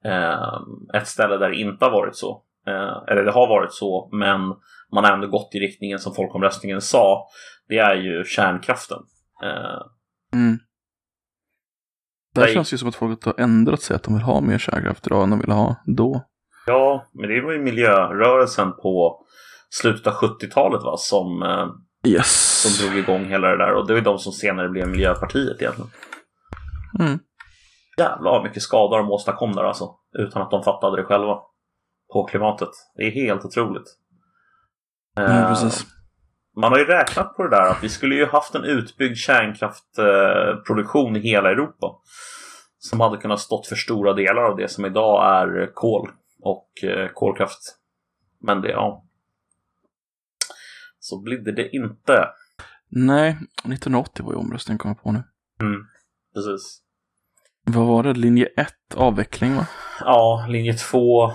[0.05, 2.43] um, ett ställe där det inte har varit så.
[2.67, 4.41] Eh, eller det har varit så, men
[4.93, 7.29] man har ändå gått i riktningen som folkomröstningen sa.
[7.69, 8.99] Det är ju kärnkraften.
[9.45, 9.83] Eh,
[10.33, 10.59] Mm.
[12.35, 12.55] Där Nej.
[12.55, 15.07] känns det ju som att folk har ändrat sig, att de vill ha mer kärnkraft
[15.07, 16.25] idag än de ville ha då.
[16.67, 19.25] ja, men det var ju miljörörelsen på
[19.71, 21.67] slutet av 70-talet va, som, eh,
[22.09, 22.63] Yes.
[22.63, 23.75] som drog igång hela det där.
[23.75, 25.91] Och det var de som senare blev Miljöpartiet egentligen.
[27.01, 27.19] Mm.
[27.99, 29.95] Jävlar vad mycket skada de åstadkom där alltså.
[30.19, 31.39] Utan att de fattade det själva.
[32.13, 32.69] På klimatet.
[32.97, 33.97] Det är helt otroligt.
[35.15, 35.87] Ja, Eh, precis.
[36.57, 41.17] Man har ju räknat på det där att vi skulle ju haft en utbyggd kärnkraftproduktion
[41.17, 41.87] i hela Europa.
[42.79, 46.11] Som hade kunnat stått för stora delar av det som idag är kol
[46.43, 47.61] och eh, kolkraft.
[48.41, 49.05] Men det, ja.
[51.09, 52.29] Så blev det inte.
[52.91, 55.23] Nej, 1980 var ju omröstningen kom jag på nu.
[55.61, 55.81] Mm,
[56.35, 56.81] precis.
[57.65, 58.13] Vad var det?
[58.13, 59.67] Linje 1, avveckling va?
[60.01, 61.33] Ja, linje 2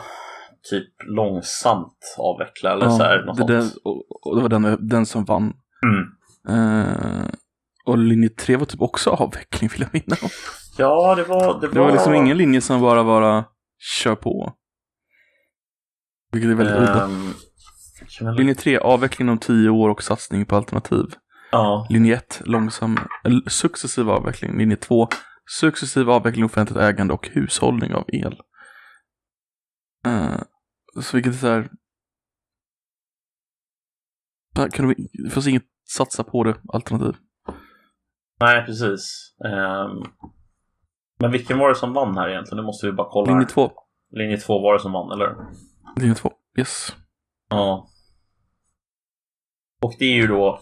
[0.69, 3.25] typ långsamt avveckla eller så här.
[3.25, 5.53] Något det, den, och, och det var den, den som vann.
[5.85, 6.05] Mm.
[6.49, 7.25] Eh,
[7.85, 10.31] och linje 3 var typ också avveckling vill jag minnas.
[10.77, 11.61] Ja, det var...
[11.61, 13.45] Det var, Det var liksom ingen linje som bara bara
[13.79, 14.53] kör på.
[16.31, 17.09] Vilket är väldigt udda.
[18.19, 21.05] Jag- Linje 3, avveckling om 10 år och satsning på alternativ.
[21.51, 24.57] Ja, Linje 1, långsam, eller successiv avveckling.
[24.57, 25.07] Linje 2,
[25.59, 28.41] successiv avveckling av offentligt ägande och hushållning av el.
[30.05, 30.37] Eh,
[31.01, 31.69] så vilket är så här...
[34.71, 35.63] Kan du, det finns inget
[35.97, 37.15] satsa på det alternativ.
[38.39, 39.33] nej precis.
[39.45, 40.03] Ehm,
[41.19, 42.57] men vilken var det som vann här egentligen?
[42.57, 43.27] Nu måste vi bara kolla.
[43.31, 43.49] Linje här.
[43.53, 43.71] 2,
[44.11, 45.35] Linje 2 var det som vann, eller?
[45.99, 46.95] linje 2, yes.
[47.49, 47.89] Ja.
[49.83, 50.59] Och det är ju då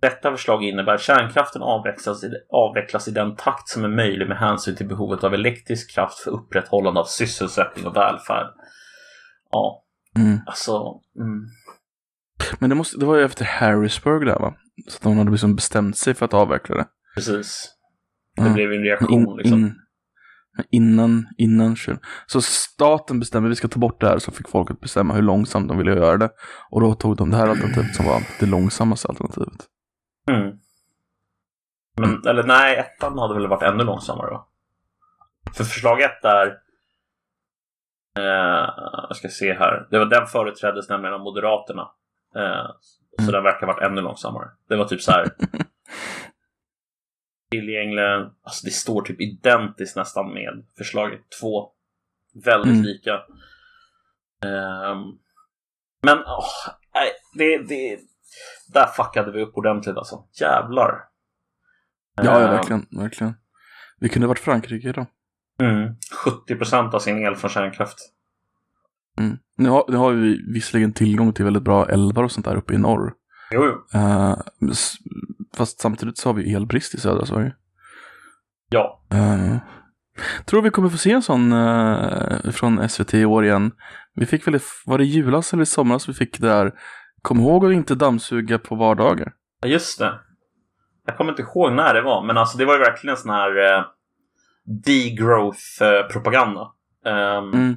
[0.00, 4.38] detta förslag innebär att kärnkraften avvecklas i, avvecklas i den takt som är möjlig med
[4.38, 8.46] hänsyn till behovet av elektrisk kraft för upprätthållande av sysselsättning och välfärd.
[9.50, 9.84] Ja,
[10.16, 10.38] Mm.
[10.46, 11.00] alltså.
[11.18, 11.44] Mm.
[12.58, 14.54] Men det, måste, det var ju efter Harrisburg där va?
[14.88, 16.86] Så att de hade liksom bestämt sig för att avveckla det.
[17.14, 17.68] Precis.
[18.36, 18.52] Det Ja.
[18.54, 19.58] blev en reaktion in, liksom.
[19.58, 19.74] in, men
[20.70, 21.76] innan, innan
[22.26, 25.68] Så staten bestämde vi ska ta bort det här så fick folket bestämma hur långsamt
[25.68, 26.30] de ville göra det.
[26.70, 29.66] Och då tog de det här alternativet som var det långsammaste alternativet.
[30.28, 30.56] Mm.
[31.96, 34.46] Men, eller nej, ettan hade väl varit ännu långsammare va?
[35.56, 36.46] För förslag ett är
[38.18, 38.68] eh,
[39.08, 39.86] jag ska se här.
[39.90, 41.82] Det var, den företräddes nämligen av Moderaterna.
[42.36, 42.66] Eh,
[43.18, 43.32] så Mm.
[43.32, 44.48] den verkar ha varit ännu långsammare.
[44.68, 45.24] Det var typ så här.
[47.50, 51.68] Tillgängligen, alltså det står typ identiskt nästan med förslaget två.
[52.44, 52.82] Väldigt Mm.
[52.82, 53.14] lika.
[54.44, 54.98] Ehm,
[56.02, 56.44] men åh,
[56.94, 57.98] nej, det, det,
[58.74, 60.24] där fuckade vi upp ordentligt alltså.
[60.40, 61.04] Jävlar.
[62.16, 63.34] Ja, ja Ehm, verkligen, verkligen.
[64.00, 65.06] Vi kunde varit Frankrike idag.
[65.62, 67.98] Mm, 70 procent av sin el från kärnkraft.
[69.18, 69.38] Mm.
[69.56, 72.74] Nu, har, nu har vi visserligen tillgång till väldigt bra älvar och sånt där uppe
[72.74, 73.14] i norr.
[73.52, 73.98] Jo, jo.
[74.70, 74.94] S-
[75.56, 77.54] fast samtidigt så har vi elbrist i södra Sverige.
[78.68, 79.02] Ja.
[79.14, 79.56] Uh,
[80.46, 83.72] tror vi kommer få se en sån eh, från SVT i år igen.
[84.14, 86.72] Vi fick väl, var det julas eller i somras vi fick det där,
[87.22, 89.32] kom ihåg att inte dammsuga på vardagar.
[89.60, 90.20] Ja, just det.
[91.06, 93.30] Jag kommer inte ihåg när det var, men alltså det var ju verkligen en sån
[93.30, 93.84] här eh,
[94.86, 96.72] degrowth-propaganda.
[97.06, 97.76] Ehm, Mm.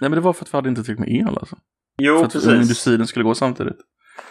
[0.00, 1.56] Nej men det var för att vi hade inte tillräckligt med el alltså.
[1.98, 2.52] Jo, för att precis.
[2.52, 3.76] industrin skulle gå samtidigt.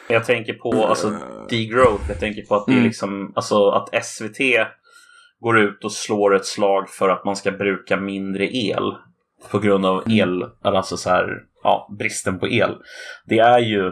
[0.10, 1.10] Jag tänker på alltså,
[1.50, 2.04] degrowth.
[2.10, 2.86] Jag tänker på att det är Mm.
[2.86, 4.40] liksom, alltså att SVT
[5.40, 8.94] går ut och slår ett slag för att man ska bruka mindre el
[9.52, 10.18] på grund av Mm.
[10.20, 11.28] el, alltså så här,
[11.64, 12.76] ja, bristen på el.
[13.26, 13.92] Det är ju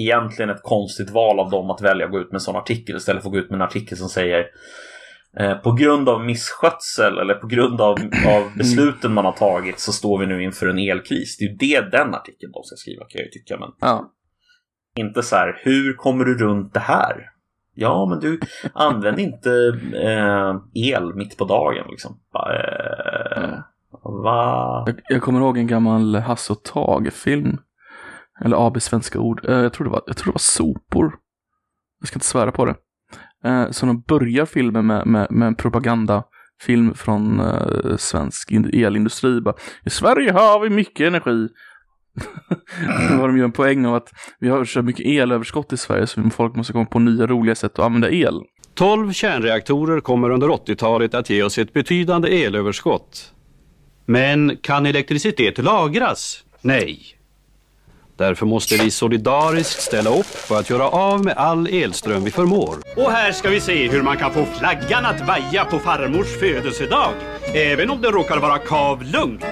[0.00, 2.96] egentligen ett konstigt val av dem att välja att gå ut med en sån artikel
[2.96, 4.46] istället för att gå ut med en artikel som säger
[5.40, 9.92] eh, på grund av misskötsel eller på grund av, av besluten man har tagit så
[9.92, 11.36] står vi nu inför en elkris.
[11.38, 13.56] Det är ju det den artikeln de ska skriva kan jag ju tycka.
[13.58, 14.12] Men Ja.
[14.98, 17.30] Inte så här, hur kommer du runt det här?
[17.74, 18.40] Ja, men du
[18.72, 19.50] använder inte
[20.02, 22.18] eh, el mitt på dagen liksom.
[22.34, 23.58] Eh,
[24.02, 24.84] va?
[24.86, 27.58] Jag, jag kommer ihåg en gammal Hasse och Tage-film.
[28.44, 29.48] Eller AB Svenska Ord.
[29.48, 31.14] Eh, jag, tror det var, jag tror det var sopor.
[32.00, 32.74] Jag ska inte svära på det.
[33.44, 39.40] Eh, så de börjar filmen med, med, med en propagandafilm från eh, svensk elindustri.
[39.40, 41.48] Bara, I Sverige har vi mycket energi.
[43.10, 46.30] Vad de gör en poäng av att vi har så mycket elöverskott i Sverige så
[46.30, 48.42] folk måste komma på nya roliga sätt att använda el.
[48.74, 53.32] 12 kärnreaktorer kommer under 80-talet att ge oss ett betydande elöverskott.
[54.06, 56.44] Men kan elektricitet lagras?
[56.60, 57.18] Nej.
[58.16, 62.76] Därför måste vi solidariskt ställa upp på att göra av med all elström vi förmår.
[62.96, 67.12] Och här ska vi se hur man kan få flaggan att vaja på farmors födelsedag,
[67.54, 69.44] även om det råkar vara kavlugnt.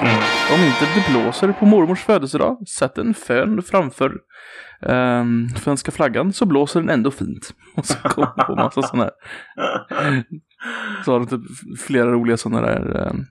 [0.00, 0.14] Mm.
[0.54, 4.12] Om inte det blåser på mormors födelsedag, sätt en fön framför
[4.80, 7.54] um, svenska flaggan så blåser den ändå fint.
[7.76, 10.24] Och så kommer på massa sådana här.
[11.04, 11.40] Så har det typ
[11.86, 13.24] flera roliga sådana där um,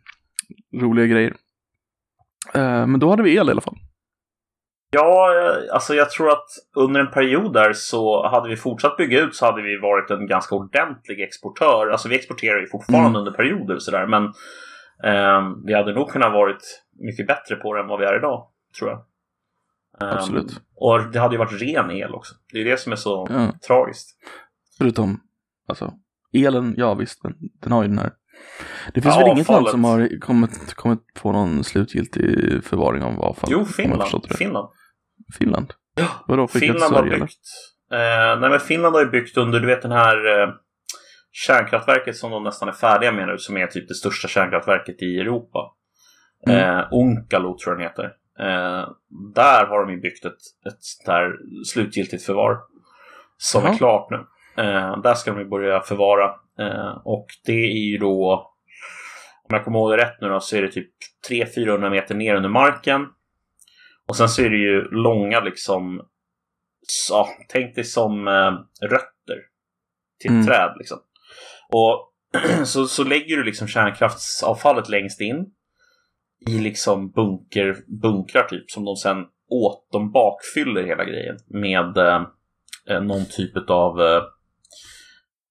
[0.81, 1.35] roliga grejer.
[2.55, 3.77] Uh, men då hade vi el i alla fall.
[4.91, 5.33] Ja,
[5.73, 9.45] alltså jag tror att under en period där så hade vi fortsatt bygga ut så
[9.45, 11.89] hade vi varit en ganska ordentlig exportör.
[11.89, 13.15] Alltså vi exporterar ju fortfarande mm.
[13.15, 14.33] under perioder och sådär men
[15.03, 18.47] eh, vi hade nog kunnat varit mycket bättre på det än vad vi är idag,
[18.79, 18.99] tror jag.
[19.99, 20.61] Um, Absolut.
[20.75, 22.35] Och det hade ju varit ren el också.
[22.53, 23.51] Det är det som är så ja.
[23.67, 24.17] tragiskt.
[24.77, 25.21] Förutom,
[25.67, 25.93] alltså,
[26.33, 28.11] elen, ja visst, men den har ju den här.
[28.93, 33.21] Det finns ja, väl inget land som har kommit, kommit på någon slutgiltig förvaring av
[33.21, 33.49] avfall?
[33.51, 34.03] Jo, Finland.
[34.37, 34.67] Finland.
[35.39, 35.73] Finland?
[35.95, 37.39] Ja, Vadå, Finland har byggt.
[37.91, 40.49] Eh, nej, men Finland har ju byggt under, du vet den här eh,
[41.37, 45.19] kärnkraftverket som de nästan är färdiga med nu, som är typ det största kärnkraftverket i
[45.19, 45.73] Europa.
[46.47, 46.59] Mm.
[46.59, 48.05] Eh, Onkalo tror jag den heter.
[48.39, 48.89] Eh,
[49.35, 52.59] där har de ju byggt ett, ett här slutgiltigt förvar
[53.37, 53.73] som Aha.
[53.73, 54.17] är klart nu.
[54.63, 56.25] Eh, där ska de ju börja förvara.
[56.59, 58.33] Eh, och det är ju då,
[59.43, 60.91] om jag kommer ihåg det rätt nu då, så är det typ
[61.29, 63.07] 300-400 meter ner under marken.
[64.07, 66.01] Och sen så är det ju långa liksom,
[66.87, 68.51] så, tänk dig som eh,
[68.87, 69.37] rötter
[70.19, 70.45] till mm.
[70.45, 70.99] träd liksom.
[71.69, 72.13] Och
[72.65, 75.45] så, så lägger du liksom kärnkraftsavfallet längst in
[76.47, 79.17] i liksom bunker, bunkrar typ som de sen
[79.49, 82.21] åt, de bakfyller hela grejen med eh,
[82.89, 84.21] eh någon typ av eh,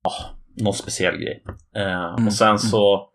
[0.04, 0.26] oh,
[0.56, 1.44] någon speciell grej.
[1.76, 2.26] Eh, mm.
[2.26, 2.58] Och sen mm.
[2.58, 3.10] så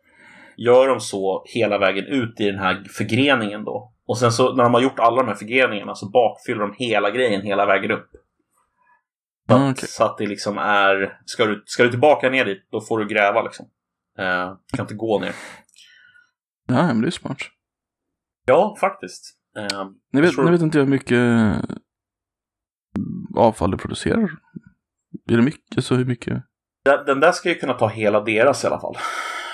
[0.58, 3.94] gör de så hela vägen ut i den här förgreningen då.
[4.06, 7.12] Och sen så när de har gjort alla de här förgreningarna så bakfyller de hela
[7.12, 8.10] grejen hela vägen upp.
[9.52, 9.88] Så, mm, okay.
[9.88, 13.08] så att det liksom är, ska du, ska du tillbaka ner dit då får du
[13.08, 13.66] gräva liksom.
[14.18, 15.36] Eh, du kan inte gå ner.
[16.68, 17.38] Nej, men det är smart.
[18.46, 19.38] Ja, faktiskt.
[19.58, 20.46] Eh, ni, vet, tror...
[20.46, 21.20] ni vet inte hur mycket
[23.36, 24.32] avfall det producerar?
[25.30, 25.86] Är det mycket?
[25.86, 26.44] Så hur mycket?
[27.06, 28.96] Den där ska ju kunna ta hela deras i alla fall.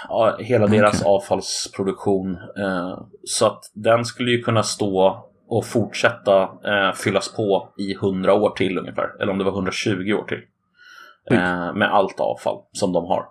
[0.08, 0.78] Ja, hela okay.
[0.78, 2.34] deras avfallsproduktion.
[2.36, 8.34] Eh, så att den skulle ju kunna stå och fortsätta eh, fyllas på i 100
[8.34, 9.22] år till ungefär.
[9.22, 10.42] Eller om det var 120 år till.
[11.32, 13.26] Eh, med allt avfall som de har.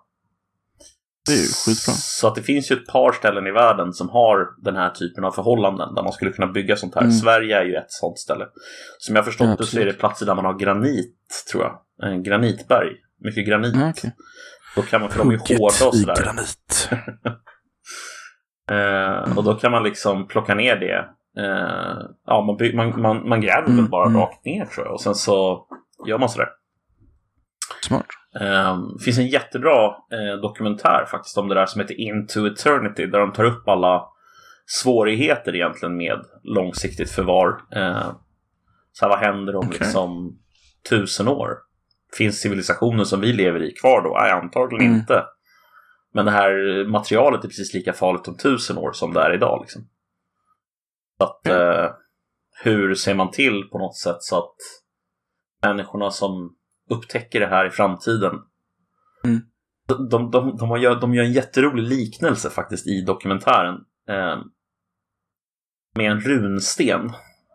[1.26, 1.94] Det är ju skitbra.
[1.94, 5.24] Så att det finns ju ett par ställen i världen som har den här typen
[5.24, 7.02] av förhållanden där man skulle kunna bygga sånt här.
[7.02, 7.12] Mm.
[7.12, 8.46] Sverige är ju ett sånt ställe.
[8.98, 11.16] Som jag förstått ja, det så är det platser där man har granit,
[11.52, 11.80] tror jag.
[12.12, 12.88] En granitberg.
[13.20, 13.74] Mycket granit.
[13.74, 14.10] Mm, okay.
[14.76, 16.22] Då kan man, för de är hårda och sådär.
[16.22, 16.88] granit.
[19.30, 21.04] eh, och då kan man liksom plocka ner det.
[21.36, 24.20] Eh, ja, man, by- man, man, man gräver mm, väl bara mm.
[24.20, 24.94] rakt ner tror jag.
[24.94, 25.66] Och sen så
[26.06, 26.48] gör man sådär.
[27.82, 28.06] Smart.
[28.40, 33.06] Um, det finns en jättebra uh, dokumentär faktiskt om det där som heter Into Eternity
[33.06, 34.04] där de tar upp alla
[34.66, 37.48] svårigheter egentligen med långsiktigt förvar.
[37.76, 38.12] Uh,
[38.92, 39.78] så här, vad händer om okay.
[39.78, 40.38] liksom
[40.90, 41.50] tusen år?
[42.16, 44.16] Finns civilisationen som vi lever i kvar då?
[44.20, 45.00] Nej, antagligen mm.
[45.00, 45.24] inte.
[46.12, 49.60] Men det här materialet är precis lika farligt om tusen år som det är idag.
[49.62, 49.82] Liksom.
[51.18, 51.90] Att, uh,
[52.62, 54.56] hur ser man till på något sätt så att
[55.62, 56.56] människorna som
[56.90, 58.34] upptäcker det här i framtiden.
[59.24, 59.40] Mm.
[59.86, 63.74] De, de, de, de, gör, de gör en jätterolig liknelse faktiskt i dokumentären.
[64.08, 64.38] Eh,
[65.94, 67.12] med en runsten.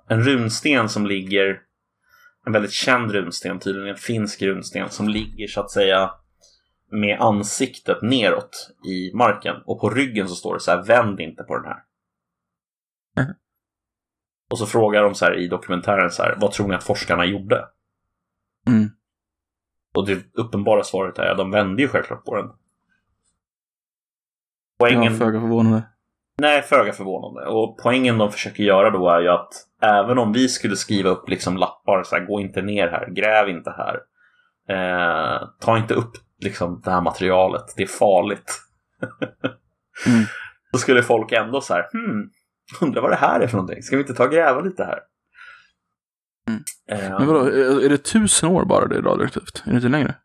[0.07, 1.59] En runsten som ligger,
[2.45, 6.11] en väldigt känd runsten, tydligen en finsk runsten, som ligger så att säga
[6.91, 9.55] med ansiktet neråt i marken.
[9.65, 11.83] Och på ryggen så står det så här, vänd inte på den här.
[13.17, 13.35] Mm.
[14.51, 17.25] Och så frågar de så här i dokumentären så här, vad tror ni att forskarna
[17.25, 17.65] gjorde?
[18.67, 18.89] Mm.
[19.93, 22.51] Och det uppenbara svaret är att de vände ju självklart på den.
[24.79, 25.13] Poängen...
[25.13, 25.83] Ja, föga förvånande.
[26.37, 27.45] Nej, föga förvånande.
[27.49, 31.29] Och poängen de försöker göra då är ju att även om vi skulle skriva upp
[31.29, 33.99] liksom lappar så här, gå inte ner här, gräv inte här.
[34.69, 38.61] Eh, ta inte upp liksom det här materialet, det är farligt.
[40.07, 40.23] mm.
[40.71, 42.29] Då skulle folk ändå så här, hmm,
[42.81, 44.99] undrar vad det här är för någonting, ska vi inte ta och gräva lite här?
[46.91, 47.39] Eh, Men vadå,
[47.79, 49.63] är det tusen år bara det är radioaktivt?
[49.65, 50.15] Är det inte längre?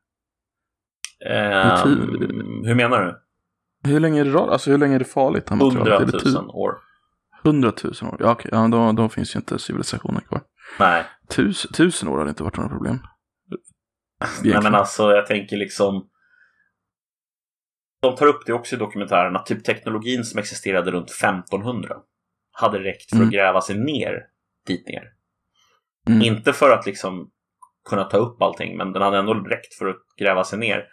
[1.85, 3.23] tid- hur menar du?
[3.91, 5.47] Hur länge är det, alltså, hur länge är det farligt?
[5.47, 6.75] tu- Hundratusen år?
[7.45, 8.17] Hundratusen år?
[8.21, 8.51] Ja, okej.
[8.55, 10.43] Ja, då, då finns ju inte civilisationen kvar.
[10.79, 11.05] Nej.
[11.29, 12.99] Tus, tusen år hade inte varit några problem.
[14.43, 16.09] Nej men alltså jag tänker liksom
[18.03, 21.97] De tar upp det också i dokumentären att typ teknologin som existerade runt 1500
[22.61, 23.29] hade räckt för Mm.
[23.29, 24.23] att gräva sig ner
[24.67, 25.03] dit ner.
[26.09, 26.23] Mm.
[26.23, 27.31] Inte för att liksom
[27.89, 30.85] kunna ta upp allting men den hade ändå räckt för att gräva sig ner.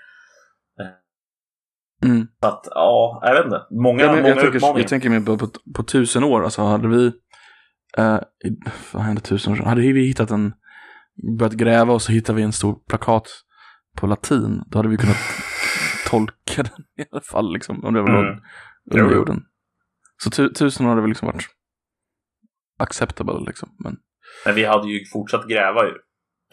[2.06, 2.28] Mm.
[2.42, 3.66] Så att ja, jag vet inte.
[3.72, 4.80] Många, Ja, många jag, tänker, utmaningar.
[4.80, 7.12] jag tänker mer på, på, på tusen år, alltså hade vi,
[7.98, 8.20] eh,
[8.94, 9.68] vad hände tusen år sedan?
[9.68, 10.54] Hade vi hittat en,
[11.38, 13.28] börjat gräva och så hittade vi en stor plakat
[13.98, 15.18] på latin, då hade vi kunnat
[16.10, 18.42] tolka den i alla fall, liksom, om det var Mm.
[18.92, 19.16] under jo.
[19.16, 19.44] jorden.
[20.24, 21.46] Så tu, tusen hade väl liksom varit
[22.80, 23.70] acceptable, liksom.
[23.80, 23.98] Men
[24.46, 25.94] Men vi hade ju fortsatt gräva ju.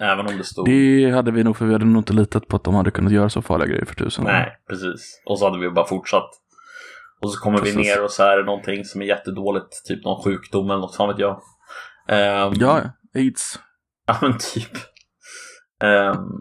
[0.00, 0.66] Även om det stod...
[0.66, 3.12] det hade vi nog, för vi hade nog inte litat på att de hade kunnat
[3.12, 4.24] göra så farliga grejer för tusen.
[4.24, 5.22] Nej, precis.
[5.26, 6.30] Och så hade vi bara fortsatt.
[7.20, 7.76] Och så kommer vi Precis.
[7.76, 11.08] ner och så är det någonting som är jättedåligt, typ någon sjukdom eller något, fan
[11.08, 11.40] vet jag.
[12.08, 12.82] Ehm, Ja,
[13.14, 13.58] aids.
[14.06, 14.70] ja, men typ.
[15.84, 16.40] Um,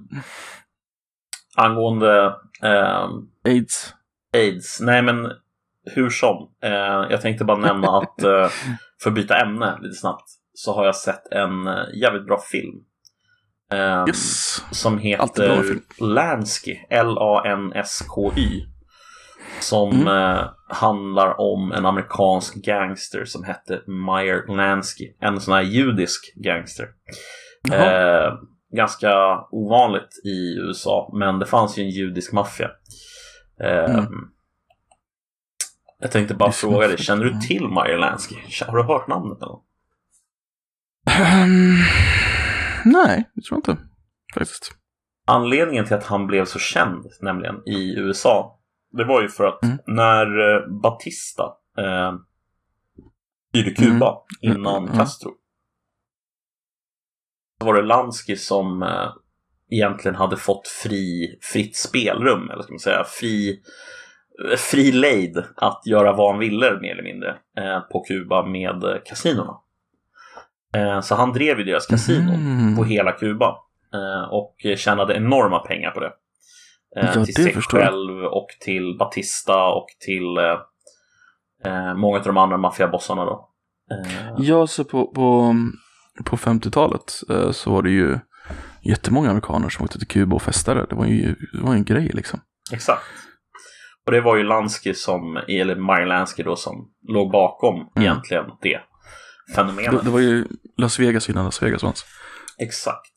[1.55, 3.11] angående ehm,
[3.45, 3.93] Aids.
[4.33, 5.31] aids, nej men
[5.95, 6.49] hur som.
[6.63, 6.71] Eh,
[7.09, 8.47] jag tänkte bara nämna att, eh,
[9.03, 12.75] för att byta ämne lite snabbt, så har jag sett en eh, jävligt bra film.
[13.71, 14.63] Ehm, Yes.
[14.71, 15.63] som heter.
[16.01, 18.65] Lansky, L-A-N-S-K-Y.
[19.59, 20.07] Som Mm.
[20.07, 25.05] eh, handlar om en amerikansk gangster som hette Meyer Lansky.
[25.21, 26.87] En sån här judisk gangster.
[27.73, 28.33] Eh,
[28.75, 32.69] ganska ovanligt i USA, men det fanns ju en judisk maffia.
[33.63, 34.05] Eh, Mm.
[36.01, 38.35] Jag tänkte bara fråga dig, känner du till Meyer Lansky?
[38.67, 39.59] Har du hört namnet eller?
[41.19, 41.75] Ehm,
[42.85, 43.83] nej, det tror jag inte.
[44.33, 44.71] Faktiskt.
[45.27, 48.59] Anledningen till att han blev så känd, nämligen i USA,
[48.97, 49.77] det var ju för att Mm.
[49.87, 51.43] när eh, Batista
[51.77, 52.13] eh,
[53.49, 54.57] styrde Kuba Mm.
[54.57, 54.97] innan Mm.
[54.97, 55.31] Castro,
[57.59, 59.09] så var det Lansky som eh,
[59.71, 63.61] egentligen hade fått fri, fritt spelrum, eller ska man säga, fri,
[64.57, 68.95] fri lejd att göra vad han ville mer eller mindre eh, på Kuba med eh,
[69.05, 69.57] kasinorna.
[70.75, 72.75] Eh, så han drev ju deras kasinon Mm.
[72.75, 73.55] på hela Kuba
[74.31, 76.11] och tjänade enorma pengar på det.
[76.95, 80.37] Ja, till det sig själv och till Batista och till
[81.95, 83.49] många av de andra maffiabossarna då.
[84.37, 85.55] Ja, så på, på,
[86.25, 88.19] på 50-talet eh, så var det ju
[88.81, 90.85] jättemånga amerikaner som åkte till Kuba och festade.
[90.89, 92.39] Det var ju, det var en grej liksom.
[92.73, 93.01] Exakt.
[94.09, 98.79] Och det var ju Lansky som, eller Meyer Lansky då, som låg bakom egentligen det
[99.55, 99.91] fenomenet.
[99.91, 100.45] Det, det var ju
[100.77, 102.05] Las Vegas innan Las Vegas fanns.
[102.59, 103.13] Exakt.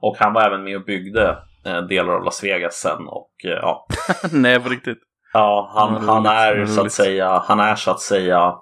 [0.00, 3.50] Och han var även med och byggde eh, delar av Las Vegas sen och eh,
[3.50, 3.86] ja,
[4.32, 4.98] Nej, på riktigt.
[5.32, 8.54] Ja, han, han är så att säga, han är så att säga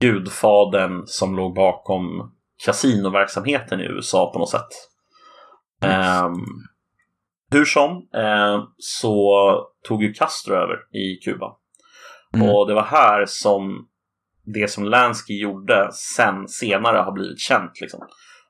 [0.00, 2.32] gudfadern som låg bakom
[2.64, 4.68] kasinoverksamheten i USA på något sätt.
[5.82, 6.34] Ehm,
[7.50, 9.52] hur som eh, så
[9.88, 11.56] tog ju Castro över i Kuba.
[12.34, 12.48] Mm.
[12.48, 13.88] Och det var här som
[14.54, 17.80] det som Lansky gjorde sen senare har blivit känt.
[17.80, 18.00] Liksom.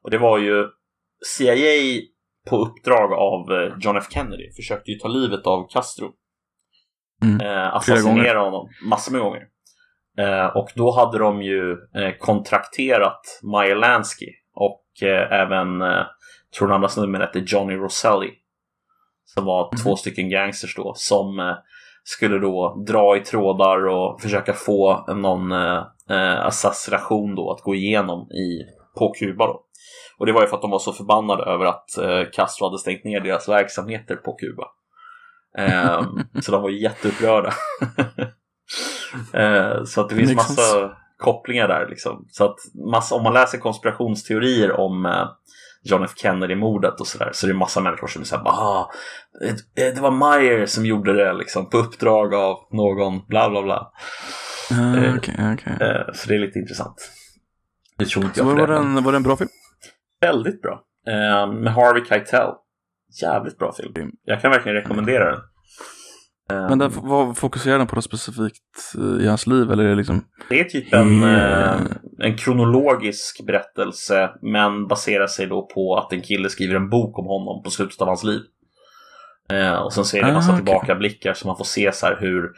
[0.02, 0.66] Och det var ju
[1.26, 2.00] CIA
[2.50, 6.12] på uppdrag av eh, John F Kennedy försökte ju ta livet av Castro.
[7.22, 7.40] Mm.
[7.40, 9.42] Eh, assassinera honom massor med gånger.
[10.18, 16.06] Eh, och då hade de ju eh, kontrakterat Meyer Lansky och eh, även, eh,
[16.58, 18.30] tror den andra snubben hette Johnny Roselli.
[19.34, 19.82] Som var Mhm.
[19.82, 21.54] två stycken gangsters då som eh,
[22.04, 27.74] skulle då dra i trådar och försöka få någon eh, eh, assassination då att gå
[27.74, 28.62] igenom i,
[28.98, 29.60] på Kuba då.
[30.18, 32.78] Och det var ju för att de var så förbannade över att eh, Castro hade
[32.78, 34.64] stängt ner deras verksamheter på Kuba.
[35.58, 36.04] Ehm,
[36.42, 37.52] så de var jätteupprörda.
[39.34, 42.26] eh, så att det finns Makes massa kopplingar där liksom.
[42.30, 42.56] Så att
[42.90, 45.28] massa, om man läser konspirationsteorier om eh,
[45.82, 48.90] John F Kennedy-mordet och sådär så är det massa människor som säger ah,
[49.74, 53.92] det, var Meyer som gjorde det liksom på uppdrag av någon bla bla bla.
[55.18, 55.76] Okej, okej.
[55.80, 57.10] Eh, så det är lite intressant.
[57.98, 58.72] Det tror inte Så jag var, det.
[58.72, 59.50] men det en, var det en bra film?
[60.20, 60.82] Väldigt bra.
[61.08, 62.50] Eh, med Harvey Keitel.
[63.22, 64.10] Jävligt bra film.
[64.24, 65.40] Jag kan verkligen rekommendera den.
[66.48, 69.70] Men där, vad fokuserar den på något specifikt eh, i hans liv?
[69.70, 70.24] Eller är det liksom...
[70.48, 71.74] Det är typ en, Yeah.
[71.74, 71.80] eh,
[72.18, 77.26] en kronologisk berättelse men baserar sig då på att en kille skriver en bok om
[77.26, 78.40] honom på slutet av hans liv.
[79.52, 80.64] Eh, och sen så är det en massa Ah, okej.
[80.66, 82.50] tillbakablickar så man får se så här hur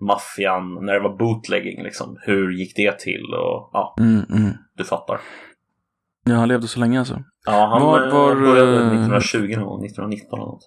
[0.00, 4.52] maffian, när det var bootlegging liksom, hur gick det till och ja, Mm, mm.
[4.76, 5.20] du fattar.
[6.24, 7.22] Ja, han levde så länge alltså.
[7.46, 10.62] Ja, han Var- var, började eh, 1920 någon gång, 1919 eller något.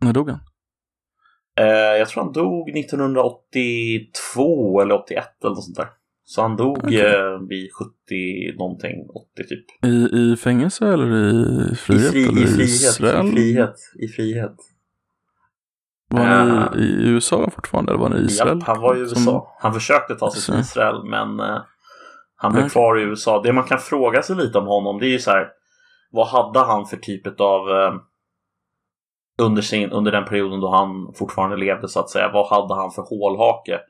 [0.00, 0.40] När dog han?
[1.58, 1.66] Eh,
[1.98, 5.88] jag tror han dog 1982 eller 81 eller något sånt där.
[6.24, 7.00] Så han dog Okej.
[7.00, 9.84] eh, vid 70 någonting, 80 typ.
[9.84, 9.88] I,
[10.32, 11.30] I fängelse eller i
[11.72, 12.10] I, frihet?
[12.10, 13.26] fri, eller i frihet, Israel?
[13.26, 14.56] i frihet, i frihet.
[16.10, 16.68] Var han Eh.
[16.80, 18.58] i, i USA fortfarande eller var han i Israel?
[18.58, 19.56] Japp, han var i Som- USA.
[19.60, 21.58] Han försökte ta sig till Israel men eh,
[22.36, 22.70] han blev Okej.
[22.72, 23.42] kvar i USA.
[23.42, 25.48] Det man kan fråga sig lite om honom det är ju så här.
[26.10, 27.94] Vad hade han för typ av eh,
[29.42, 32.30] under, sin, under den perioden då han fortfarande levde så att säga.
[32.32, 33.80] Vad hade han för hålhake?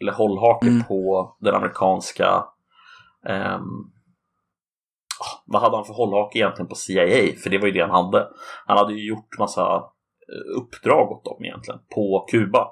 [0.00, 0.84] Eller hållhake Mm.
[0.84, 2.44] på den amerikanska
[5.22, 7.32] ah, vad hade han för hållhake egentligen på CIA?
[7.42, 8.28] För det var ju det han hade.
[8.66, 12.68] Han hade ju gjort massa eh, uppdrag åt dem egentligen på Kuba.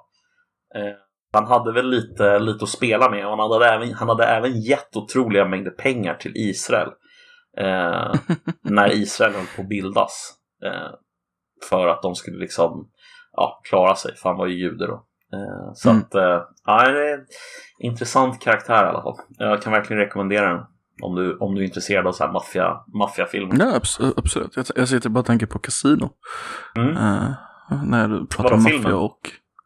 [0.74, 0.93] Eh,
[1.33, 4.61] han hade väl lite, lite att spela med och han hade, även, han hade även
[4.61, 6.89] gett otroliga mängder pengar till Israel.
[7.57, 8.12] Eh,
[8.62, 10.33] när Israel höll på att bildas.
[10.64, 10.91] Eh,
[11.69, 12.91] för att de skulle liksom
[13.33, 14.95] ja, klara sig, för han var ju jude då.
[15.33, 16.03] Eh, så Mm.
[16.03, 17.27] att, eh, ja, det är en
[17.79, 19.17] intressant karaktär i alla fall.
[19.39, 20.65] Jag kan verkligen rekommendera den.
[21.03, 23.57] Om du, om du är intresserad av så här maffia, maffiafilmer.
[23.59, 24.57] Ja, abs- absolut.
[24.57, 26.11] Jag, jag sitter bara och tänker på Casino.
[26.77, 26.97] Mm.
[26.97, 27.33] Eh,
[27.85, 28.83] när du pratar om filmen?
[28.83, 29.19] maffia och...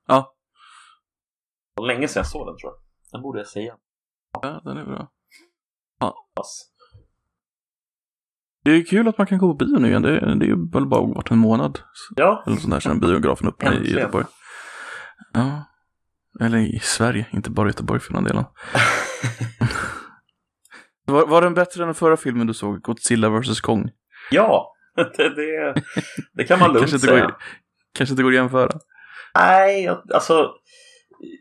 [0.07, 0.35] Ja,
[1.77, 2.81] Det var länge sedan jag såg den tror jag.
[3.13, 3.75] Den borde jag säga.
[4.43, 5.09] ja, den är bra.
[6.37, 6.71] Pass.
[8.65, 10.03] Det är kul att man kan gå på bio nu igen.
[10.03, 11.79] Det, är- det är ju väl bara varit en månad.
[12.17, 13.93] Ja, Eller sånt där sedan biografen öppnade i.
[13.93, 14.25] Göteborg.
[15.33, 15.65] Ja.
[16.41, 18.45] Eller i Sverige, inte bara Göteborg för den delen.
[21.07, 22.83] var, var den bättre än den förra filmen du såg?
[22.83, 23.91] Godzilla vs Kong?
[24.31, 24.71] ja.
[25.17, 25.75] Det, det,
[26.35, 27.25] det kan man lugnt Kanske inte, säga.
[27.25, 27.37] går,
[27.95, 28.71] kanske inte går att jämföra.
[29.35, 30.51] Nej, alltså.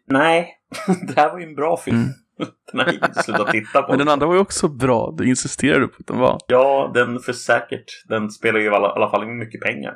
[0.07, 0.49] Nej,
[1.07, 1.97] det här var ju en bra film.
[1.97, 2.09] Mm.
[2.71, 3.89] Den här gick inte att sluta titta på.
[3.91, 5.13] Men den andra var ju också bra.
[5.17, 6.38] Du insisterade på att den var.
[6.47, 7.86] Ja, den för säkert.
[8.09, 9.93] Den spelar ju i alla, alla fall mycket pengar.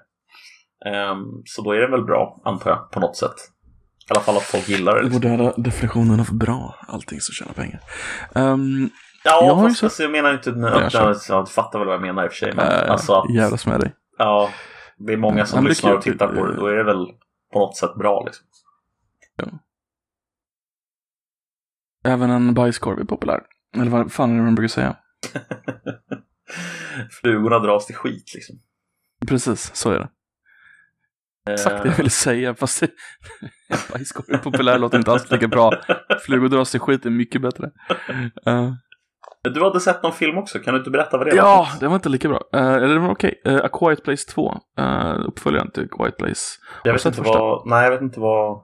[0.85, 3.35] Ehm, så då är den väl bra, antar jag, på något sätt.
[4.09, 5.01] I alla fall att folk gillar det.
[5.01, 5.31] Den Liksom.
[5.31, 6.75] moderna definitionen av bra.
[6.88, 7.79] Allting som tjänar pengar.
[8.35, 8.89] Um,
[9.23, 11.15] Ja, jag har fast så- alltså, jag menar inte Ja, att kör.
[11.29, 12.53] ja, du fattar väl vad jag menar i och för sig.
[12.55, 13.93] Men äh, alltså att Jävlas med dig.
[14.17, 14.49] ja,
[14.97, 16.55] det är många Ja, som det är lyssnar och tittar på det.
[16.55, 17.05] Då är det väl
[17.53, 18.45] på något sätt bra liksom.
[22.03, 23.39] Även en bajskorv är populär.
[23.75, 24.95] Eller vad fan är det man brukar säga?
[27.21, 28.55] Flugorna dras till skit liksom.
[29.27, 30.09] Precis, så är det.
[31.53, 32.55] Exakt det jag ville säga.
[32.55, 32.83] Fast
[33.93, 35.71] bajskorv är populär låter inte alls lika bra.
[36.25, 37.71] Flugor dras till skit är mycket bättre.
[38.45, 38.71] Eh,
[39.53, 41.43] Du hade sett någon film också, kan du inte berätta vad det ja,
[41.73, 41.79] var?
[41.79, 42.41] det var inte lika bra.
[42.55, 43.41] Uh, eller det var okej.
[43.45, 44.51] Eh, A Quiet Place 2.
[44.79, 46.41] Uh, uppföljaren till Quiet Place.
[46.83, 48.63] Jag vet inte vad, nej jag vet inte vad,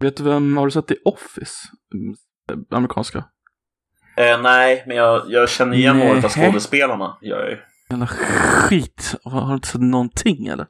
[0.00, 1.68] Vet du vem, har du sett The Office?
[2.48, 3.18] Mm, eh, Amerikanska.
[4.16, 7.18] eh, nej men jag, jag känner igen några av skådespelarna.
[7.22, 7.58] Gör jag ju.
[7.90, 9.14] Jävla skit.
[9.24, 10.66] Har du inte sett någonting eller?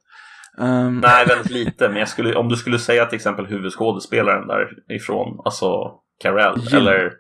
[0.61, 1.89] Ehm, Nej, väldigt lite.
[1.89, 4.47] Men skulle, om du skulle säga till exempel huvudskådespelaren
[4.89, 6.79] därifrån, alltså Carell Jim.
[6.79, 7.13] eller,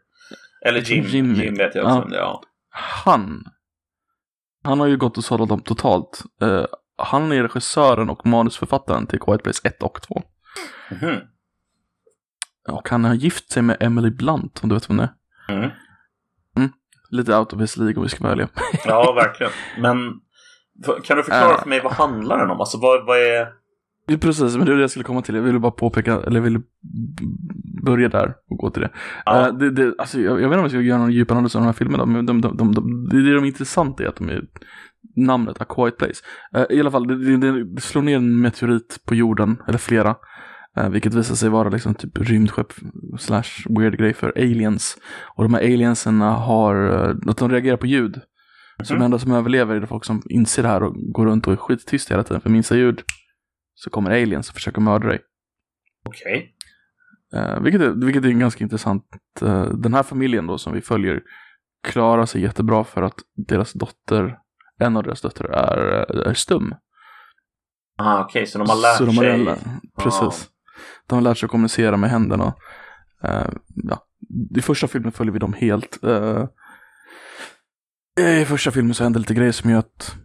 [0.66, 1.04] eller Jim.
[1.04, 1.34] Jim.
[1.34, 2.16] Jim, vet jag också Ja.
[2.16, 2.42] Ja.
[2.70, 3.44] Han.
[4.64, 6.22] Han har ju gått och sållat dem totalt.
[6.42, 6.64] Eh,
[6.96, 10.22] han är regissören och manusförfattaren till Quiet Place 1 och 2.
[10.90, 11.16] Mhm.
[12.68, 15.10] Och han har gift sig med Emily Blunt, om du vet vem det
[15.48, 15.54] är.
[15.54, 15.70] Mm.
[17.10, 18.48] Lite out of his league om vi ska vara ärliga.
[18.84, 19.52] Ja, verkligen.
[19.80, 20.12] Men
[21.04, 21.60] kan du förklara Äh.
[21.62, 22.60] för mig vad handlar den om?
[22.60, 23.48] Alltså vad, vad är...
[24.20, 25.34] Precis, men det är det jag skulle komma till.
[25.34, 26.60] Jag ville bara påpeka, eller jag ville
[27.84, 28.90] börja där och gå till det.
[29.24, 29.46] Ja.
[29.46, 31.56] Eh, det, det alltså, jag, jag vet inte om jag ska göra någon djup analys
[31.56, 34.08] av de här filmerna, men de, de, de, de, det, det är de intressanta är
[34.08, 34.42] att de är
[35.16, 36.24] namnet A Quiet Place.
[36.54, 40.16] Eh, I alla fall, det, det, det slår ner en meteorit på jorden, eller flera.
[40.78, 42.72] Eh, vilket visar sig vara liksom typ rymdskepp
[43.18, 44.96] slash weird grej för aliens.
[45.36, 46.74] Och de här alienserna har,
[47.10, 48.20] eh, att de reagerar på ljud.
[48.84, 48.98] Så Mhm.
[49.00, 51.52] de enda som överlever är det folk som inser det här och går runt och
[51.52, 52.40] är skittysta hela tiden.
[52.40, 53.02] För minsta ljud
[53.74, 55.20] så kommer aliens och försöker mörda dig.
[56.08, 56.54] Okej.
[57.34, 59.04] Eh, vilket, är, vilket är ganska intressant.
[59.74, 61.20] Den här familjen då som vi följer
[61.88, 64.38] klarar sig jättebra för att deras dotter,
[64.80, 66.74] en av deras döttrar är, är stum.
[67.98, 69.62] Ah, Okej, så de har lärt så de har sig...
[69.98, 70.48] Precis.
[71.09, 72.54] De har lärt sig att kommunicera med händerna.
[73.22, 74.04] Eh, ja.
[74.56, 75.98] I första filmen följer vi dem helt.
[76.02, 76.46] Eh,
[78.40, 80.16] I första filmen så händer lite grejer som gör att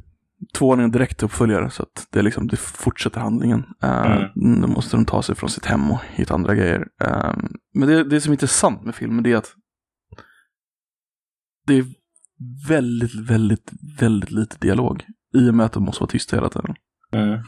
[0.54, 3.60] tvåan är en direkt uppföljare så att det, är liksom, det fortsätter handlingen.
[3.84, 4.26] Uh,
[4.62, 6.88] Då måste de ta sig från sitt hem och hitta andra grejer.
[7.02, 7.34] Eh,
[7.74, 9.54] men det, det som är intressant med filmen det är att
[11.68, 11.86] det är
[12.68, 15.06] väldigt, väldigt, väldigt lite dialog.
[15.34, 16.76] I och med att de måste vara tysta hela tiden.
[17.12, 17.44] Mm.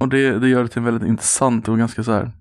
[0.00, 2.32] Och det, det gör det till en väldigt intressant och ganska så här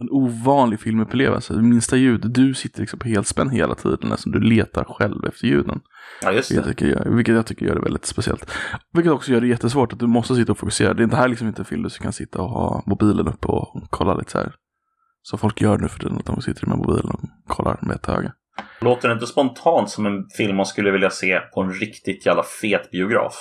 [0.00, 1.54] en ovanlig filmupplevelse.
[1.54, 5.46] Det minsta ljud, du sitter liksom på helspänn hela tiden, alltså du letar själv efter
[5.46, 5.80] ljuden.
[6.22, 6.78] Ja, just Vilket jag, det.
[7.00, 8.50] tycker vilket jag tycker gör det väldigt speciellt.
[8.92, 10.94] Vilket också gör det jättesvårt att du måste sitta och fokusera.
[10.94, 13.48] Det är inte här liksom inte en film du kan sitta och ha mobilen uppe
[13.48, 14.54] och kolla lite så här.
[15.22, 18.08] Så folk gör nu för tiden, att de sitter med mobilen och kollar med ett
[18.08, 18.32] öga.
[18.80, 22.42] Låter det inte spontant som en film man skulle vilja se på en riktigt jävla
[22.42, 23.34] fet biograf?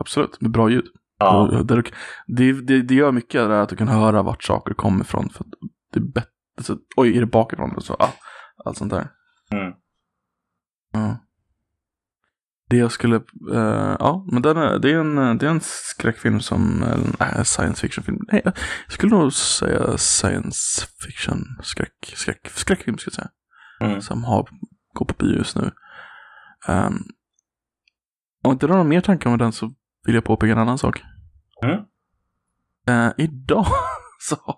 [0.00, 0.84] Absolut, med bra ljud.
[1.18, 1.82] Ja, där
[2.26, 5.30] det, det, det gör mycket där att du kan höra vart saker kommer ifrån.
[5.30, 5.50] För att
[5.92, 6.30] det är bättre.
[6.56, 7.80] Alltså, oj, är det bakifrån?
[7.80, 8.14] Så, ja,
[8.64, 9.08] allt sånt där.
[9.50, 9.72] Mm.
[10.92, 11.16] Ja.
[12.68, 13.16] Det jag skulle,
[13.52, 17.44] eh, ja, men den är, det, är en, det är en skräckfilm som, eller nej,
[17.44, 18.18] science fiction film.
[18.32, 18.54] Nej, jag
[18.88, 23.30] skulle nog säga science fiction, skräck, skräck, skräckfilm ska jag säga.
[23.80, 24.00] Mm.
[24.00, 24.48] Som har,
[24.92, 25.70] går på bio just nu.
[26.68, 27.04] Um,
[28.42, 29.74] om inte du har några mer tankar om den så
[30.04, 31.02] vill jag påpeka en annan sak.
[31.64, 31.80] Mm.
[32.88, 33.66] Eh, idag
[34.18, 34.56] så har,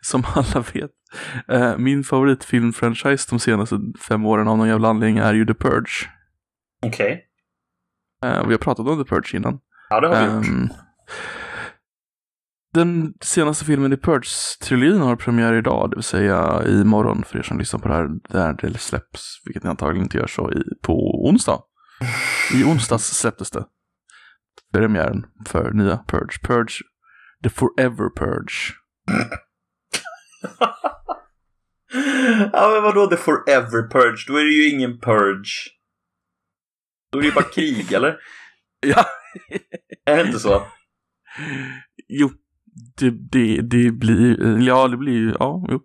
[0.00, 0.90] som alla vet,
[1.48, 6.10] eh, min favoritfilmfranchise de senaste fem åren av någon jävla anledning är ju The Purge.
[6.86, 7.28] okej.
[8.24, 9.58] Eh, vi har pratat om The Purge innan.
[9.90, 10.46] Ja, det har vi gjort.
[10.46, 10.68] Ehm,
[12.74, 17.58] den senaste filmen i Purge-trilogin har premiär idag, det vill säga imorgon för er som
[17.58, 21.26] lyssnar på det här, där det släpps, vilket ni antagligen inte gör så, i, på
[21.28, 21.60] onsdag.
[22.54, 23.64] I onsdags släpptes det.
[24.72, 26.38] Premiären för nya Purge.
[26.42, 26.74] Purge,
[27.42, 28.74] The Forever Purge.
[32.52, 34.24] ja, men vadå the forever purge?
[34.28, 35.52] Då är det ju ingen purge.
[37.12, 38.16] Då är det ju bara krig, eller?
[38.86, 39.04] Ja.
[40.06, 40.62] Är det inte så?
[42.08, 42.30] Jo,
[42.96, 45.80] det, det, det blir, ja det blir ju, ja, jo.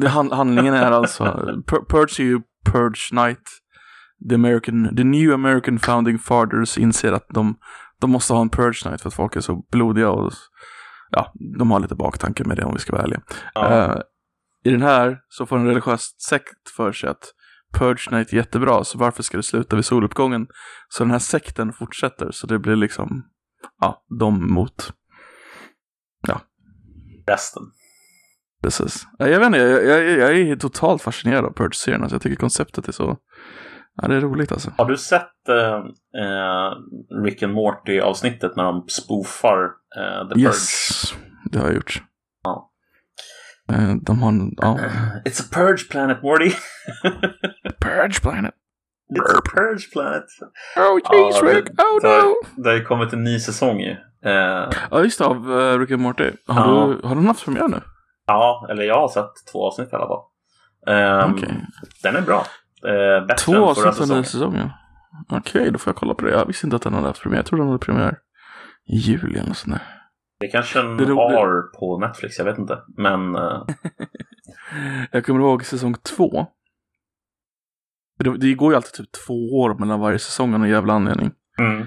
[0.00, 1.24] Det, hand, handlingen är alltså,
[1.66, 3.42] Pur- Purge är ju Purge Night.
[4.28, 7.58] The, American, the New American Founding Fathers inser att de,
[8.00, 10.32] de måste ha en Purge Night för att folk är så blodiga och
[11.10, 13.20] ja, de har lite baktanke med det om vi ska vara ärliga.
[13.54, 13.72] Ja.
[13.72, 14.00] Eh,
[14.64, 17.32] I den här så får en religiös sekt för sig att
[17.74, 20.46] Purge Night är jättebra, så varför ska det sluta vid soluppgången?
[20.88, 23.22] Så den här sekten fortsätter, så det blir liksom,
[23.80, 24.92] ja, de mot
[27.26, 27.62] Resten.
[28.62, 29.06] Precis.
[29.18, 32.02] Ja, Jag vet inte, jag, jag, jag är totalt fascinerad av Purge-serien.
[32.02, 33.16] Alltså, jag tycker konceptet är så...
[34.02, 34.70] Ja, det är roligt alltså.
[34.78, 35.74] Har du sett eh,
[36.24, 36.72] eh,
[37.24, 39.64] Rick and Morty-avsnittet när de spoofar
[39.96, 40.40] eh, The Purge?
[40.46, 41.14] Yes,
[41.50, 42.02] det har jag gjort.
[42.44, 42.70] Ja.
[43.72, 44.50] Eh, De har en...
[44.56, 44.78] Ja.
[45.24, 46.50] It's a purge planet, Morty!
[47.80, 48.54] Purge Planet.
[49.14, 50.24] It's a purge planet!
[50.76, 52.62] Oh Ja, jeez det- Rick, oh det, no!
[52.62, 53.90] det har ju kommit en ny säsong ju.
[54.24, 56.30] Eh, Ja, just det, av uh, Rick and Morty.
[56.46, 56.94] Har, Ja.
[57.02, 57.80] du, har den haft premiär nu?
[58.26, 60.22] ja, eller jag har sett två avsnitt i alla fall.
[60.88, 61.64] Eh, Okej.
[62.02, 62.46] Den är bra.
[62.84, 64.70] Eh, Två avsnitt av nya säsongen.
[65.28, 66.30] Okej, då får jag kolla på det.
[66.32, 67.38] Jag visste inte att den hade haft premiär.
[67.38, 68.18] Jag trodde den hade premiär
[68.86, 69.82] i juli eller sånt där.
[70.40, 72.78] Det kanske den Det har på Netflix, jag vet inte.
[72.96, 73.62] Men eh,
[75.12, 76.46] Jag kommer ihåg säsong två.
[78.18, 81.30] Det, det går ju alltid typ två år mellan varje säsong av någon jävla anledning.
[81.58, 81.86] mm.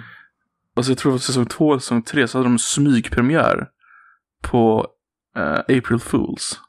[0.76, 3.68] Alltså jag tror att säsong två och säsong tre så hade de smygpremiär
[4.44, 4.88] på
[5.36, 6.60] eh, April Fools.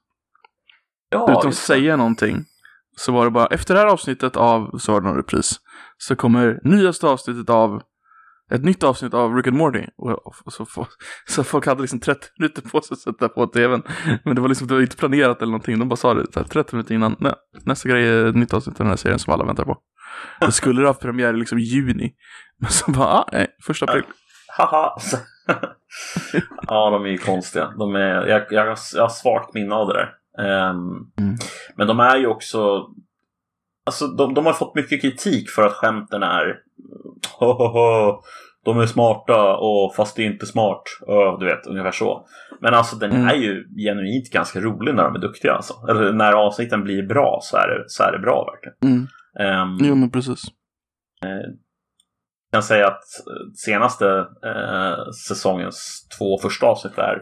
[1.11, 2.45] ja, Utan att säga någonting.
[3.01, 5.57] Så var det bara, efter det här avsnittet av, så var det någon repris.
[5.99, 7.83] Så kommer nyaste avsnittet av,
[8.53, 9.87] ett nytt avsnitt av Rick and Morty.
[9.97, 10.87] Och, så, få-
[11.29, 13.83] så folk hade liksom 30 minuter på sig att sätta på tvn.
[14.25, 15.79] Men det var liksom det var inte planerat eller någonting.
[15.79, 17.17] De bara sa det här, 30 minuter innan.
[17.19, 17.33] Nej,
[17.65, 19.77] nästa grej är ett nytt avsnitt av den här serien som alla väntar på.
[20.41, 22.13] Det skulle ha haft premiär liksom juni.
[22.61, 24.03] Men så bara, ah, nej, första april.
[24.59, 24.97] Haha!
[26.67, 27.73] ja, de är ju konstiga.
[27.79, 30.09] De är, jag, jag, jag har svagt minne av det där.
[30.39, 30.79] Ehm,
[31.21, 31.37] Mm.
[31.77, 32.87] Men de är ju också...
[33.87, 36.57] Alltså, de, de har fått mycket kritik för att skämten är...
[37.39, 38.23] Ho, ho, ho,
[38.65, 40.83] de är smarta, och fast det är inte smart.
[41.09, 42.27] Ö, du vet, ungefär så.
[42.61, 43.29] Men alltså den Mm.
[43.29, 45.53] är ju genuint ganska rolig när de är duktiga.
[45.53, 45.75] Alltså.
[45.89, 48.77] Eller när avsnitten blir bra så är det, så är det bra verkligen.
[48.95, 49.07] Mm.
[49.41, 50.43] Ehm, Jo men precis.
[51.21, 51.43] Jag
[52.53, 54.09] kan säga att eh, senaste
[54.45, 57.19] eh, säsongens två första avsnitt är,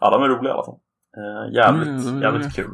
[0.00, 0.78] ja de är roliga i alla fall.
[1.16, 2.70] Eh, jävligt, Mm, de är jävligt kul.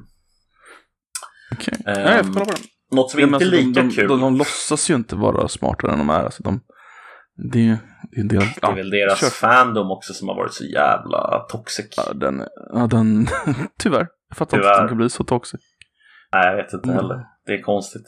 [1.53, 1.75] Okej.
[1.87, 2.61] Ehm, Nej, jag får kolla på den.
[2.97, 5.17] Något som Ja, inte är alltså, lika de, de, kul, De, de, låtsas ju inte
[5.17, 6.25] vara smartare än de är.
[6.25, 6.61] Alltså, de,
[7.53, 7.79] det,
[8.11, 8.39] det är del...
[8.61, 9.29] det är väl deras kör.
[9.29, 11.95] fandom också som har varit så jävla toxic.
[11.97, 13.27] Ja, den, ja, den,
[13.79, 14.07] tyvärr.
[14.29, 14.83] Jag fattar inte att Tyvärr.
[14.83, 15.61] de kan bli så toxic.
[16.33, 16.97] Nej, jag vet inte Mm.
[16.97, 17.25] heller.
[17.47, 18.07] Det är konstigt.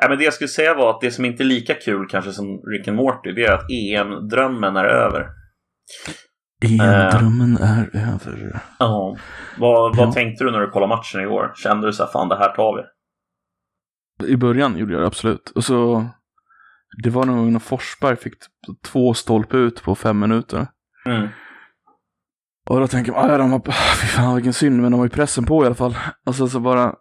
[0.00, 2.32] Nej, men det jag skulle säga var att det som inte är lika kul kanske
[2.32, 5.26] som Rick and Morty, det är att EM-drömmen är över.
[6.64, 8.60] EM-drömmen är över.
[8.78, 9.16] Ja.
[9.58, 10.12] Vad, vad Ja.
[10.12, 11.52] tänkte du när du kollade matchen igår?
[11.56, 12.82] Kände du så här, fan det här tar vi?
[14.32, 15.50] I början gjorde jag det absolut.
[15.50, 16.06] Och så,
[17.02, 18.34] det var nog när Forsberg fick
[18.84, 20.66] två stolpe ut på fem minuter.
[21.06, 21.28] Mm.
[22.68, 23.60] Och då tänker man, ja de har,
[24.00, 25.96] fy fan vilken synd, men de har ju pressen på i alla fall.
[26.26, 26.94] Och sen så bara,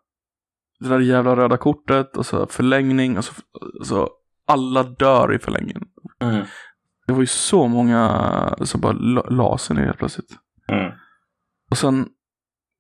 [0.80, 3.34] det där jävla röda kortet och så förlängning och så,
[3.84, 4.10] så
[4.48, 5.84] alla dör i förlängningen.
[6.22, 6.46] Mm.
[7.10, 8.94] Det var ju så många som bara
[9.30, 10.32] la, sig ner helt plötsligt.
[10.72, 10.92] Mm.
[11.72, 12.08] Och sen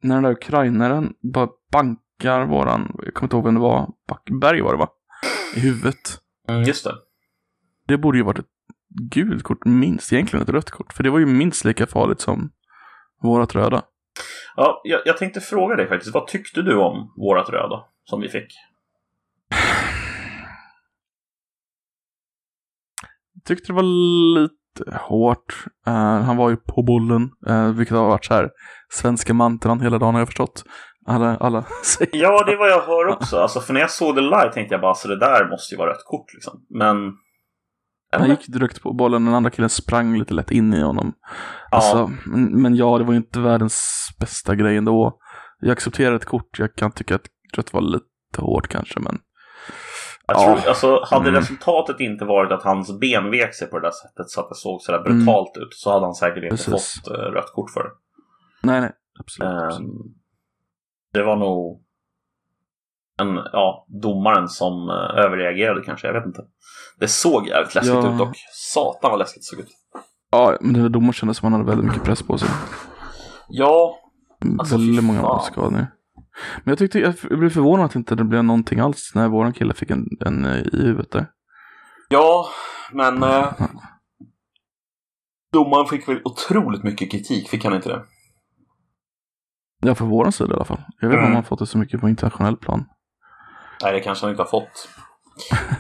[0.04, 4.62] när den där ukrainaren bara bankar våran, jag kommer inte ihåg vem det var, Backberg
[4.62, 4.90] var det va?
[5.56, 6.20] I huvudet.
[6.48, 6.96] Mm, just det.
[7.88, 8.46] Det borde ju varit ett
[9.12, 10.94] gult kort, minst egentligen ett rött kort.
[10.94, 12.52] För det var ju minst lika farligt som
[13.22, 13.82] vårat röda.
[14.56, 16.14] Ja, jag, jag tänkte fråga dig faktiskt.
[16.14, 18.54] Vad tyckte du om vårat röda som vi fick?
[23.46, 23.84] Tyckte det var
[24.40, 25.66] lite hårt.
[25.88, 28.50] Uh, han var ju på bollen, uh, vilket har varit så här
[28.92, 30.64] svenska mantran hela dagen har jag förstått.
[31.06, 31.66] Alla, alla.
[32.12, 33.38] Ja, det är vad jag hör också.
[33.38, 35.80] Alltså, för när jag såg det live tänkte jag bara så det där måste ju
[35.80, 36.54] vara rött kort liksom.
[36.70, 36.98] Men...
[38.12, 41.14] Han gick direkt på bollen, den andra killen sprang lite lätt in i honom.
[41.72, 41.78] Ja.
[41.78, 45.18] Alltså, men, men ja, det var ju inte världens bästa grej ändå.
[45.60, 49.20] Jag accepterar ett kort, jag kan tycka att rött var lite hårt kanske, men
[50.32, 50.56] Jag Ja.
[50.60, 51.42] tror, alltså, hade Mm.
[51.42, 54.56] resultatet inte varit att hans ben vek sig på det där sättet så att det
[54.56, 56.58] såg sådär brutalt ut så hade han säkert inte Mm.
[56.58, 57.02] Precis.
[57.04, 57.90] fått eh, rött kort för det.
[58.64, 59.52] nej, nej, absolut.
[59.64, 59.90] absolut.
[59.92, 59.98] Ehm,
[61.14, 61.82] det var nog
[63.22, 66.42] en, ja, domaren som eh, överreagerade kanske, jag vet inte.
[67.00, 68.12] Det såg jävligt läskigt Ja.
[68.14, 68.38] ut dock.
[68.54, 69.70] Satan vad läskigt det såg ut.
[70.32, 72.50] Ja, men domaren kändes som han hade väldigt mycket press på sig.
[73.50, 73.96] Ja,
[74.60, 75.86] Alltså, fy väldigt många fan.
[76.64, 79.74] Men jag tyckte, jag blev förvånad att inte det blev någonting alls när våran kille
[79.74, 81.28] fick en, en eh, i huvudet där.
[82.10, 82.50] ja,
[82.94, 83.54] men eh,
[85.54, 88.04] domaren fick väl otroligt mycket kritik, fick han inte det?
[89.82, 90.82] Ja, för våran sida i alla fall.
[91.02, 91.36] Jag vet inte om Mm.
[91.36, 92.86] han fått det så mycket på internationell plan.
[93.84, 94.90] Nej, det kanske han inte har fått.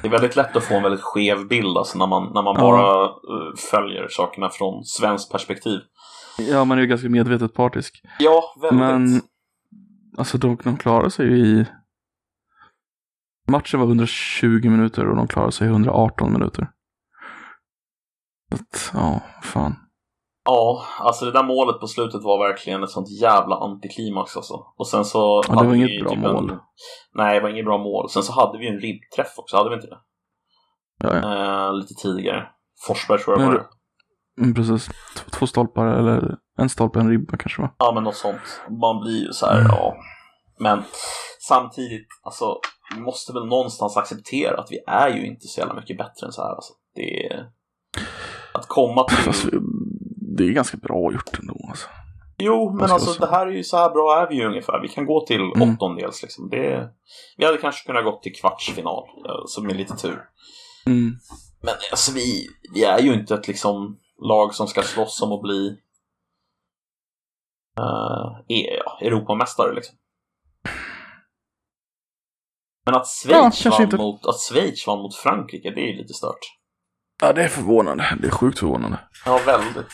[0.01, 2.55] Det är väldigt lätt att få en väldigt skev bild alltså, när man, när man
[2.55, 2.62] Ja.
[2.62, 5.80] bara eh, följer sakerna från svenskt perspektiv.
[6.38, 8.01] Ja, man är ju ganska medvetet partisk.
[8.20, 8.80] Ja, väldigt.
[8.80, 9.22] Men
[10.20, 11.65] alltså de, de klarade sig ju i...
[13.47, 16.70] Matchen var 120 minuter och de klarade sig i 118 minuter.
[18.51, 19.76] Att, ja, fan.
[20.45, 24.53] Ja, alltså det där målet på slutet var verkligen ett sånt jävla antiklimax alltså.
[24.78, 26.49] Och sen så Ja, det var inget bra typ mål.
[26.49, 26.59] En...
[27.13, 28.09] Nej, det var inget bra mål.
[28.09, 29.99] Sen så hade vi ju en ribbträff också, hade vi inte det?
[31.03, 31.67] Ja, ja.
[31.67, 32.47] Eh, lite tidigare.
[32.88, 33.65] Forsberg tror jag var det.
[34.39, 34.89] Mm, precis.
[35.31, 37.75] Två, stolpar eller en stolpe, en ribba kanske va?
[37.77, 38.61] Ja, men något sånt.
[38.81, 39.67] Man blir ju så här, Mm.
[39.71, 39.95] ja.
[40.59, 40.83] Men
[41.47, 42.59] samtidigt, alltså,
[42.95, 46.31] vi måste väl någonstans acceptera att vi är ju inte så jävla mycket bättre än
[46.31, 46.49] så här.
[46.55, 46.73] Alltså.
[46.95, 47.45] Det är...
[48.53, 49.31] Att komma till...
[49.51, 49.59] Vi-
[50.37, 51.87] det är ganska bra gjort ändå alltså.
[52.37, 53.25] Jo, men alltså säga?
[53.25, 54.81] det här är ju så här bra är vi ju ungefär.
[54.81, 55.73] Vi kan gå till Mm.
[55.75, 56.49] åttondels liksom.
[56.49, 56.89] Det...
[57.37, 60.21] Vi hade kanske kunnat gå till kvartsfinal, eh, så med lite tur.
[60.85, 61.11] Mm.
[61.61, 65.41] Men alltså vi, vi är ju inte ett liksom lag som ska slåss om att
[65.41, 65.70] bli
[67.80, 69.95] uh, ja, Europamästare liksom.
[72.86, 73.97] Men att Ja, Schweiz, kanske vann inte.
[73.97, 76.39] mot, att Schweiz vann mot Frankrike, det är ju lite stört.
[77.22, 78.17] Ja, det är förvånande.
[78.22, 78.99] Det är sjukt förvånande.
[79.26, 79.88] Ja, väldigt.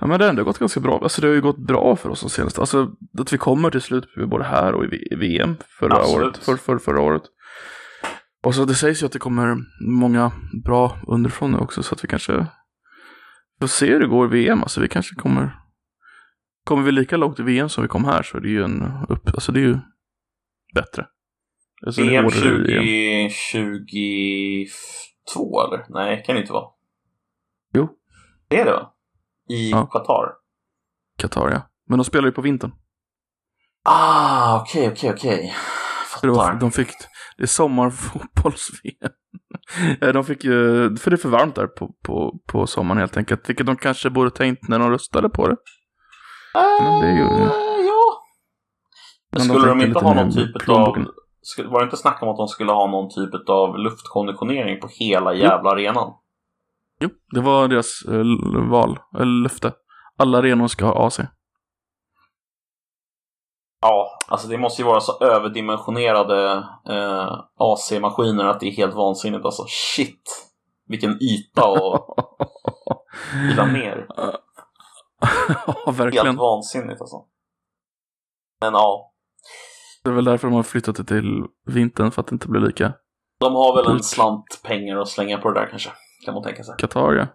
[0.00, 1.00] Ja, men det har ändå gått ganska bra.
[1.02, 2.60] Alltså det har ju gått bra för oss de senaste.
[2.60, 6.26] Alltså att vi kommer till slut både här och i VM förra Absolut.
[6.26, 6.44] året.
[6.44, 7.22] För, för, förra året.
[8.44, 9.56] Och så det sägs ju att det kommer
[9.88, 10.32] många
[10.64, 11.82] bra underifrån nu också.
[11.82, 12.46] Så att vi kanske
[13.62, 14.62] får se hur det går i VM.
[14.62, 15.58] Alltså vi kanske kommer.
[16.64, 18.82] Kommer vi lika långt i VM som vi kom här så är det ju en
[19.08, 19.28] upp.
[19.28, 19.78] Alltså det är ju
[20.74, 21.06] bättre.
[21.86, 22.06] Alltså, i
[23.52, 25.86] 2022 eller?
[25.88, 26.68] Nej, kan det inte vara.
[27.74, 27.88] Jo.
[28.48, 28.92] Det är det va?
[29.48, 29.86] I Ja.
[29.86, 30.32] Qatar?
[31.18, 31.62] Qatar ja.
[31.88, 32.72] Men de spelar ju på vintern.
[33.84, 35.54] Ah, okej, okej, okej.
[36.20, 36.60] För det var, Fattar.
[36.60, 36.88] de fick,
[37.36, 39.12] det är sommarfotbolls-VM.
[40.00, 40.52] Eh, De fick ju,
[40.96, 43.48] för det är för varmt där på, på, på sommaren helt enkelt.
[43.48, 45.56] Vilket de kanske borde tänkt när de röstade på det.
[46.82, 48.22] Men det är ju- Eh, ja.
[49.32, 51.04] Men skulle de tänkte inte ha någon typ av...
[51.42, 54.88] skulle- Var det inte snack om att de skulle ha någon typ av luftkonditionering på
[54.98, 56.12] hela jävla arenan?
[57.00, 59.72] Jo, det var deras eh, val, eller löfte.
[60.18, 61.20] Alla arenor ska ha AC.
[63.82, 69.44] Ja, alltså det måste ju vara så överdimensionerade eh, AC-maskiner att det är helt vansinnigt
[69.44, 69.64] alltså.
[69.68, 70.48] Shit!
[70.86, 72.04] Vilken yta att
[73.50, 74.06] kyla ner.
[75.84, 76.26] ja, verkligen.
[76.26, 77.16] Helt vansinnigt alltså.
[78.60, 79.12] Men ja,
[80.04, 82.60] Det är väl därför de har flyttat det till vintern, för att det inte blir
[82.60, 82.92] lika
[83.42, 85.90] de har väl en slant pengar att slänga på det där kanske.
[86.24, 86.74] Kan man tänka sig.
[86.78, 87.26] Qatar ja.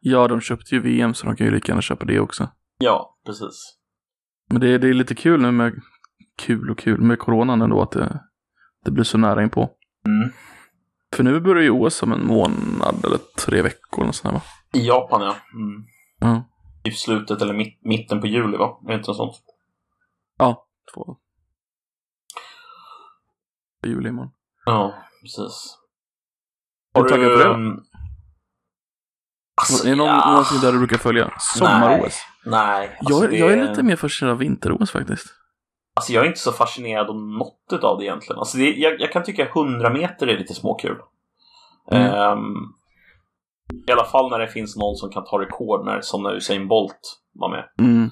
[0.00, 2.48] Ja, de köpte ju VM så de kan ju lika gärna köpa det också.
[2.78, 3.77] Ja, precis.
[4.48, 5.72] Men det, är- det är lite kul nu med,
[6.38, 8.20] kul och kul, med coronan ändå att det,
[8.84, 9.70] det blir så nära inpå.
[10.06, 10.32] Mm.
[11.16, 14.42] För nu börjar ju OS om en månad eller tre veckor eller sådär va?
[14.74, 15.36] I Japan ja.
[15.54, 15.84] Mm.
[16.20, 16.44] Ja.
[16.84, 18.78] Typ slutet eller mitt, mitten på juli, va?
[18.84, 19.36] Är det inte sånt?
[20.38, 21.16] Ja, två.
[23.86, 24.30] Juli imorgon.
[24.64, 25.78] Ja, precis.
[26.94, 27.48] Är du taggad på det?
[27.54, 27.80] um,
[29.60, 31.32] Alltså, är det någon, ja, någonting där du brukar följa?
[31.38, 32.18] Sommar-OS?
[32.50, 32.96] Nej.
[33.00, 35.26] Alltså, Jag, det- jag är lite mer fascinerad av vinter-OS faktiskt.
[35.96, 38.38] Alltså jag är inte så fascinerad av något av det egentligen.
[38.38, 40.96] Alltså det, jag, jag kan tycka 100 meter är lite småkul.
[41.90, 42.02] Mm.
[42.14, 42.54] Ehm,
[43.88, 46.68] I alla fall när det finns någon som kan ta rekord, när, som när Usain
[46.68, 47.00] Bolt
[47.34, 47.64] var med.
[47.88, 48.10] Mm.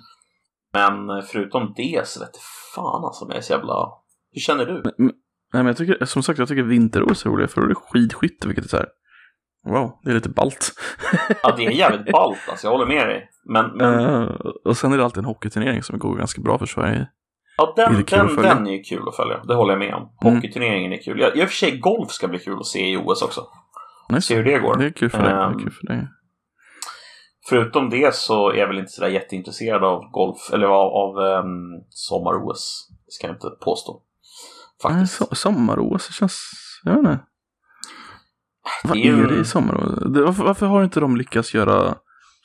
[0.73, 2.37] Men förutom det så vet
[2.75, 3.89] fan alltså om jag är så jävla...
[4.33, 4.83] Hur känner du?
[4.99, 5.13] Nej,
[5.53, 8.47] men jag tycker, som sagt, jag tycker vinter-OS är roligare för då är det skidskytte,
[8.49, 8.87] vilket är så här.
[9.67, 10.73] Wow, det är lite ballt.
[11.43, 13.29] Ja, det är jävligt ballt alltså, jag håller med dig.
[13.45, 14.29] Men, men Eh,
[14.65, 17.09] och sen är det alltid en hockeyturnering som går ganska bra för Sverige.
[17.57, 19.45] ja, är den, det att den, den är ju kul att följa.
[19.45, 20.09] Det håller jag med om.
[20.25, 20.35] Mm.
[20.35, 21.21] Hockeyturneringen är kul.
[21.21, 23.47] Jag, I och för sig, golf ska bli kul att se i OS också.
[24.09, 24.27] Nice.
[24.27, 24.77] Se hur det går.
[24.79, 25.29] Det är kul för dig.
[25.29, 26.09] Det är Ehm, kul för dig.
[27.49, 31.83] Förutom det så är jag väl inte sådär jätteintresserad av golf, eller av, av um,
[31.91, 32.89] sommar-OS.
[33.07, 34.03] Det ska jag inte påstå.
[34.85, 35.17] Nej, Faktiskt.
[35.17, 36.51] so Sommar-OS, det känns...
[36.85, 37.19] Jag vet inte.
[38.85, 39.75] Vad Det är det i sommar
[40.15, 41.95] det, varför, varför har inte de lyckats göra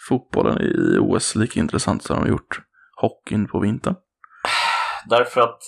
[0.09, 2.61] fotbollen i OS lika intressant som de har gjort
[3.01, 3.95] hockeyn på vintern?
[5.09, 5.59] Därför att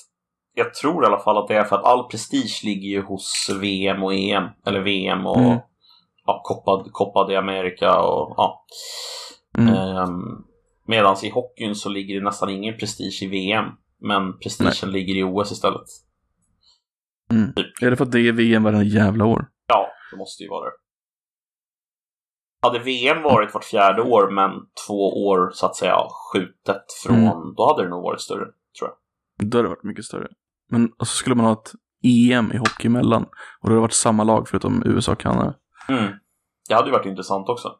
[0.53, 3.49] jag tror i alla fall att det är för att all prestige ligger ju hos
[3.61, 4.43] VM och EM.
[4.65, 5.57] Eller VM och Mm.
[6.25, 8.65] ja, Copa, Copa de America och ja.
[9.57, 9.97] Mm.
[9.97, 10.45] Um,
[10.87, 13.65] Medan i hockeyn så ligger det nästan ingen prestige i VM.
[14.01, 15.87] Men prestigen ligger i OS istället.
[17.31, 17.53] Mm.
[17.81, 19.45] Är det för att det är VM varje jävla år?
[20.13, 20.75] Det måste ju vara det.
[22.61, 24.51] Hade VM varit vart fjärde år men
[24.87, 25.97] två år så att säga
[26.33, 27.53] skjutet från, Mm.
[27.57, 28.45] då hade det nog varit större,
[28.79, 29.49] tror jag.
[29.49, 30.27] Då hade det varit mycket större.
[30.69, 31.71] Men så skulle man ha ett
[32.03, 33.23] EM i hockey emellan.
[33.23, 33.29] Och
[33.61, 35.55] då hade det varit samma lag förutom USA och Kanada.
[35.89, 36.13] Mm.
[36.69, 37.75] Det hade ju varit intressant också.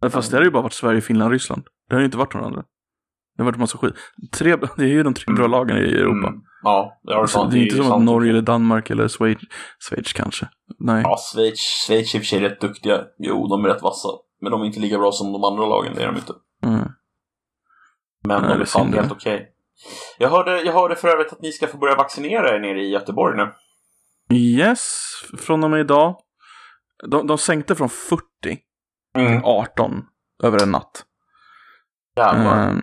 [0.00, 1.62] Men Fast det hade ju bara varit Sverige, Finland, Ryssland.
[1.88, 2.64] Det har ju inte varit några andra.
[3.36, 3.94] Det har varit massa skit.
[4.32, 6.28] Tre, det är ju de tre bra lagen i Europa.
[6.28, 6.40] Mm.
[6.62, 8.02] Ja, det, Alltså, det är inte som att.
[8.02, 9.38] Norge eller Danmark eller Schweiz,
[9.88, 10.48] Schweiz kanske.
[10.78, 11.02] Nej.
[11.04, 13.00] Ja, Schweiz, Schweiz är i och för sig rätt duktiga.
[13.18, 14.08] Jo, de är rätt vassa.
[14.40, 16.32] Men de är inte lika bra som de andra lagen, det är de inte.
[16.64, 16.88] Mm.
[18.26, 19.50] Men Nej, de är fan helt okej.
[20.18, 22.90] Jag, hörde, jag hörde för övrigt att ni ska få börja vaccinera er nere i
[22.90, 23.52] Göteborg nu.
[24.36, 25.04] Yes,
[25.38, 26.16] från och med idag.
[27.10, 28.22] De, de sänkte från 40
[29.16, 29.44] Mm.
[29.44, 30.04] 18
[30.42, 31.04] över en natt.
[32.16, 32.68] Jävlar.
[32.68, 32.82] Ehm,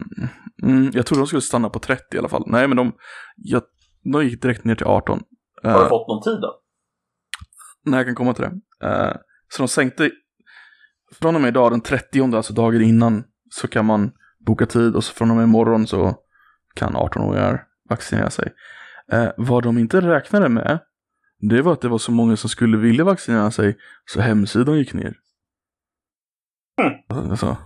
[0.63, 2.43] mm, jag trodde de skulle stanna på 30 i alla fall.
[2.47, 2.91] Nej, men de,
[3.35, 3.61] jag,
[4.13, 5.23] de gick direkt ner till 18.
[5.63, 6.61] Har du Uh, fått någon tid då?
[7.85, 8.87] när jag kan komma till det.
[8.87, 9.13] Eh,
[9.49, 10.11] så de sänkte,
[11.21, 14.11] från och med idag den 30, alltså dagen innan, så kan man
[14.45, 16.15] boka tid och så från och med imorgon så
[16.75, 18.53] kan 18-åringar vaccinera sig.
[19.11, 20.79] Eh, vad de inte räknade med,
[21.39, 24.93] det var att det var så många som skulle vilja vaccinera sig, så hemsidan gick
[24.93, 25.15] ner.
[27.09, 27.57] Alltså,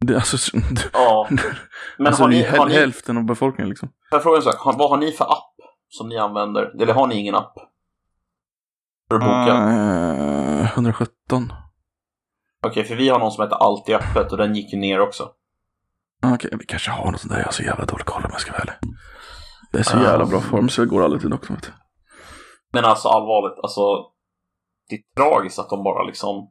[0.00, 0.56] det, alltså,
[0.92, 1.28] Ja.
[1.98, 3.88] Men alltså har det ni, är har ni, hälften av befolkningen liksom.
[4.10, 4.74] jag fråga en sak?
[4.78, 5.54] Vad har ni för app
[5.88, 6.82] som ni använder?
[6.82, 7.54] Eller har ni ingen app?
[9.08, 9.52] För att boka?
[10.62, 11.52] Eh, 117.
[12.66, 15.28] Okej, för vi har någon som heter Alltid öppet och den gick ju ner också.
[16.22, 17.38] Ah, Okej, vi kanske har något sånt där.
[17.38, 18.74] Jag har så jävla dålig koll om jag ska ärlig.
[19.72, 20.02] Det är så Ah.
[20.02, 21.56] jävla bra form så jag går aldrig till doktorn.
[21.56, 21.70] Vet.
[22.72, 23.80] Men alltså allvarligt, alltså
[24.88, 26.50] det är tragiskt att de bara liksom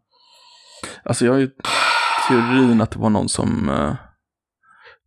[1.06, 1.52] Alltså jag har ju
[2.28, 3.94] teorin att det var någon som uh,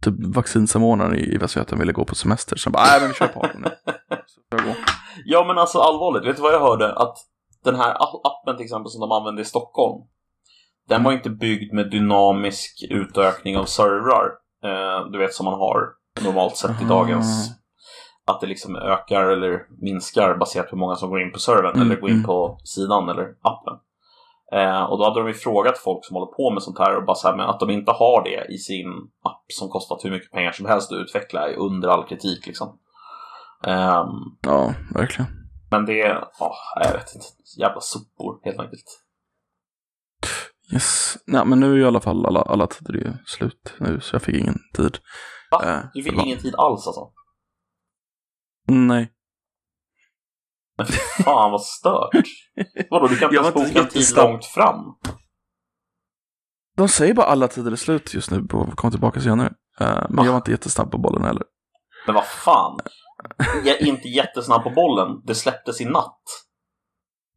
[0.02, 2.56] typ vaccinsamordnaren i, i Västra Götaland ville gå på semester.
[2.56, 3.70] Så bara, nej men vi kör på 18 nu.
[5.24, 6.92] Ja men alltså allvarligt, vet du vad jag hörde?
[6.94, 7.18] Att
[7.64, 10.02] den här appen till exempel som de använde i Stockholm
[10.88, 14.30] Den var inte byggd med dynamisk utökning av servrar
[14.64, 15.88] eh, Du vet som man har
[16.24, 17.50] normalt sett i dagens
[18.26, 21.74] Att det liksom ökar eller minskar baserat på hur många som går in på servern
[21.74, 22.26] Mm, eller går in mm.
[22.26, 23.74] på sidan eller appen
[24.52, 27.04] eh, Och då hade de ju frågat folk som håller på med sånt här och
[27.04, 28.86] bara så här, men att de inte har det i sin
[29.24, 32.78] app som kostat hur mycket pengar som helst att utveckla är under all kritik liksom
[33.66, 34.06] Ehm,
[34.42, 35.30] Ja, verkligen.
[35.70, 37.26] men det är, ja, jag vet inte.
[37.58, 38.84] Jävla sopor helt enkelt.
[40.72, 41.16] Yes.
[41.26, 44.22] Nej men nu är i alla fall alla, alla tider ju slut nu så jag
[44.22, 44.98] fick ingen tid.
[45.50, 45.64] Va?
[45.64, 47.10] Eh, Du fick ingen tid alls alltså?
[48.68, 49.12] Nej.
[50.88, 52.10] Men fan vad stört.
[52.90, 54.30] Vadå, du kan inte ens boka tid jättesnabb.
[54.30, 54.84] långt fram?
[56.76, 59.52] De säger bara alla tider är slut just nu på komma tillbaka senare.
[59.80, 61.42] Eh, men jag var inte jättesnabb på bollen heller.
[62.06, 62.78] Men vad fan?
[63.64, 65.08] Jag är inte jättesnabb på bollen.
[65.26, 66.22] Det släpptes i natt.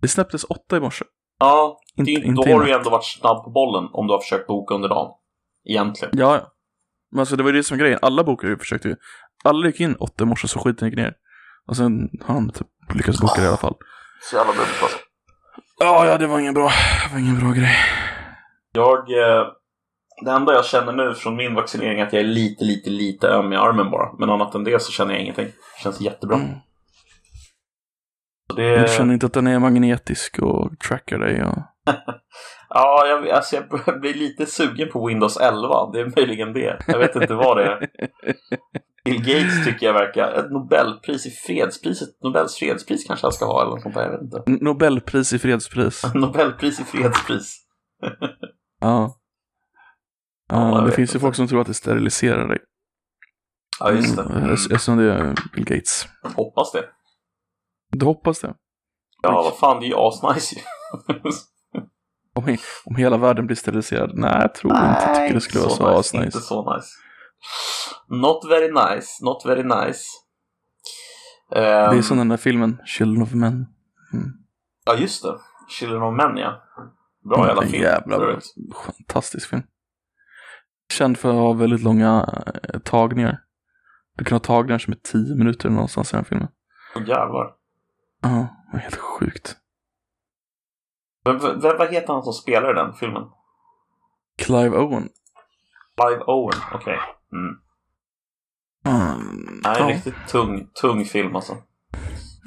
[0.01, 1.05] Det släpptes åtta i morse.
[1.39, 4.07] Ja, det Inte, ju- inte då har du ju ändå varit snabb på bollen om
[4.07, 5.11] du har försökt boka under dagen.
[5.69, 6.13] Egentligen.
[6.17, 6.47] Ja, ja.
[7.11, 7.99] Men alltså det var ju det som var grejen.
[8.01, 8.95] Alla bokare försökte ju.
[9.43, 11.13] Alla gick in åtta i morse så skiten gick ner.
[11.67, 13.75] Och sen han typ lyckats boka det i alla fall.
[14.21, 14.97] Så jävla dumt alltså.
[15.79, 16.69] Ja, ja, det var ingen bra,
[17.07, 17.75] det var ingen bra grej.
[18.71, 19.47] Jag, eh,
[20.25, 23.27] Det enda jag känner nu från min vaccinering är att jag är lite, lite, lite
[23.27, 24.13] öm i armen bara.
[24.19, 25.45] Men annat än det så känner jag ingenting.
[25.45, 26.35] Det känns jättebra.
[26.37, 26.49] Mm.
[28.55, 28.81] Det...
[28.81, 31.43] Du känner inte att den är magnetisk och trackar dig?
[31.43, 31.57] Och...
[32.75, 35.91] Ja, jag, alltså jag börjar bli lite sugen på Windows 11.
[35.93, 36.79] Det är möjligen det.
[36.87, 37.79] Jag vet inte vad det är.
[39.05, 40.33] Bill Gates tycker jag verkar...
[40.33, 42.09] Ett Nobelpris i fredspriset.
[42.23, 44.03] Nobels fredspris kanske han ska ha eller något sånt där.
[44.03, 44.65] Jag vet inte.
[44.65, 46.03] Nobelpris i fredspris.
[46.13, 47.59] Nobelpris i fredspris.
[48.79, 49.19] Ja.
[50.49, 52.59] Ja, jag det finns ju folk som tror att det steriliserar dig.
[53.79, 54.21] Ja, just det.
[54.21, 56.07] Mm, Eftersom det är Bill Gates.
[56.35, 56.85] Hoppas det.
[57.91, 58.53] Du hoppas det?
[59.23, 60.61] Ja, vad fan, det är ju asnice ju.
[62.35, 64.11] Om, om hela världen blir steriliserad?
[64.13, 65.03] Nej, jag tror inte.
[65.07, 65.99] Jag tycker det skulle vara så nice.
[65.99, 66.25] asnice.
[66.25, 66.87] Inte så nice.
[68.07, 69.25] Not very nice.
[69.25, 70.03] Not very nice.
[71.49, 73.53] Det är som den där filmen, Children of Men.
[74.13, 74.31] Mm.
[74.85, 75.39] Ja, just det.
[75.69, 76.61] Children of Men, ja.
[77.29, 77.83] Bra jävla En film.
[77.83, 78.39] Jävla bra.
[78.85, 79.63] Fantastisk film.
[80.93, 83.39] Känd för att ha väldigt långa eh, tagningar.
[84.17, 86.47] Du kan ha tagningar som är tio minuter någonstans i den filmen.
[86.95, 87.53] Åh, jävlar.
[88.21, 89.57] Ja, det var helt sjukt.
[91.25, 93.23] Men vad heter han som spelar i den filmen?
[94.37, 95.09] Clive Owen.
[95.95, 96.99] Clive Owen, okej.
[97.33, 97.57] Mm.
[98.85, 99.87] Mm, Nej, ja.
[99.89, 101.57] riktigt tung, tung film alltså.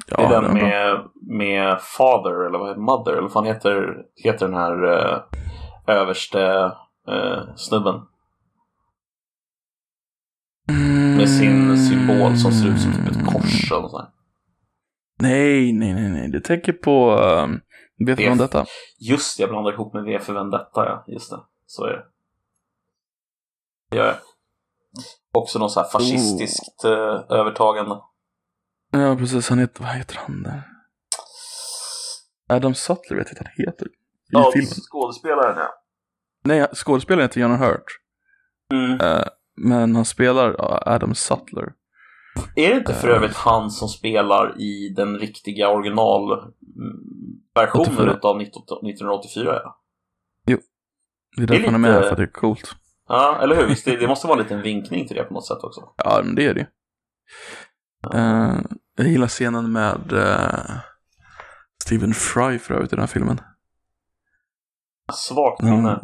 [0.07, 0.53] Ja, det är den bra.
[0.53, 5.23] med, med Father, eller vad heter Mother, eller vad fan heter, heter den här uh,
[5.87, 6.71] överste
[7.11, 7.95] uh, snubben?
[11.17, 14.07] Med sin symbol som ser ut som typ ett kors eller så här.
[15.19, 16.27] Nej, nej, nej, nej.
[16.31, 17.11] Du tänker på...
[17.19, 17.61] Um,
[18.05, 18.65] vet du Det- om detta?
[18.99, 21.03] Just det, jag blandar ihop med V för Vendetta, ja.
[21.07, 21.39] Just det.
[21.65, 22.03] Så är det.
[23.89, 24.15] Det gör jag.
[25.33, 27.99] Också någon så här fascistiskt eh, övertagande.
[28.91, 29.49] Ja, precis.
[29.49, 29.83] Han heter...
[29.83, 30.63] Vad heter han där?
[32.49, 33.85] Adam Sutler vet jag att han heter.
[33.85, 33.89] I
[34.29, 34.67] Ja, filmen.
[34.69, 35.69] skådespelaren ja.
[36.43, 37.83] Nej, skådespelaren heter Jan Hurt.
[38.71, 39.01] Mm.
[39.01, 39.23] Eh,
[39.55, 40.55] men han spelar
[40.93, 41.73] Adam Sutler.
[42.55, 43.15] Är det inte för Eh.
[43.15, 46.53] övrigt han som spelar i den riktiga originalversionen
[47.79, 48.13] 84.
[48.13, 49.61] utav 19 1984?
[49.63, 49.79] Ja,
[50.45, 50.59] Det är
[51.37, 52.75] Det är därför han är med, för att det är coolt.
[53.07, 53.67] Ja eller hur?
[53.67, 55.81] Visst, det, det måste vara en liten vinkning till det på något sätt också.
[55.97, 56.67] Ja, men det är det.
[58.13, 58.59] Eh,
[58.95, 60.77] jag gillar scenen med uh,
[61.83, 63.39] Stephen Fry för övrigt i den här filmen.
[65.13, 66.01] Svagt minne.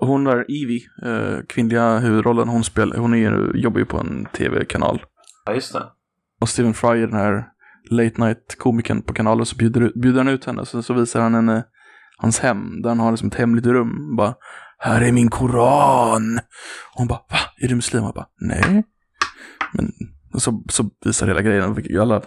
[0.00, 5.02] Hon där, Evie, eh, kvinnliga huvudrollen, hon, spel, hon är, jobbar ju på en tv-kanal.
[5.44, 5.82] Ja, just det.
[6.40, 7.48] Och Stephen Fry är den här
[7.90, 10.66] late night komikern på kanalen så bjuder, bjuder han ut henne.
[10.66, 11.64] Så, så visar han henne
[12.16, 14.16] hans hem, där han har liksom ett hemligt rum.
[14.16, 14.34] Bara,
[14.78, 16.38] här är min koran.
[16.92, 17.38] Och hon bara, va?
[17.60, 18.02] Är du muslim?
[18.02, 18.84] Och jag bara, nej.
[19.72, 19.92] Men
[20.36, 22.00] och så, så visar hela grejen.
[22.00, 22.22] Alla,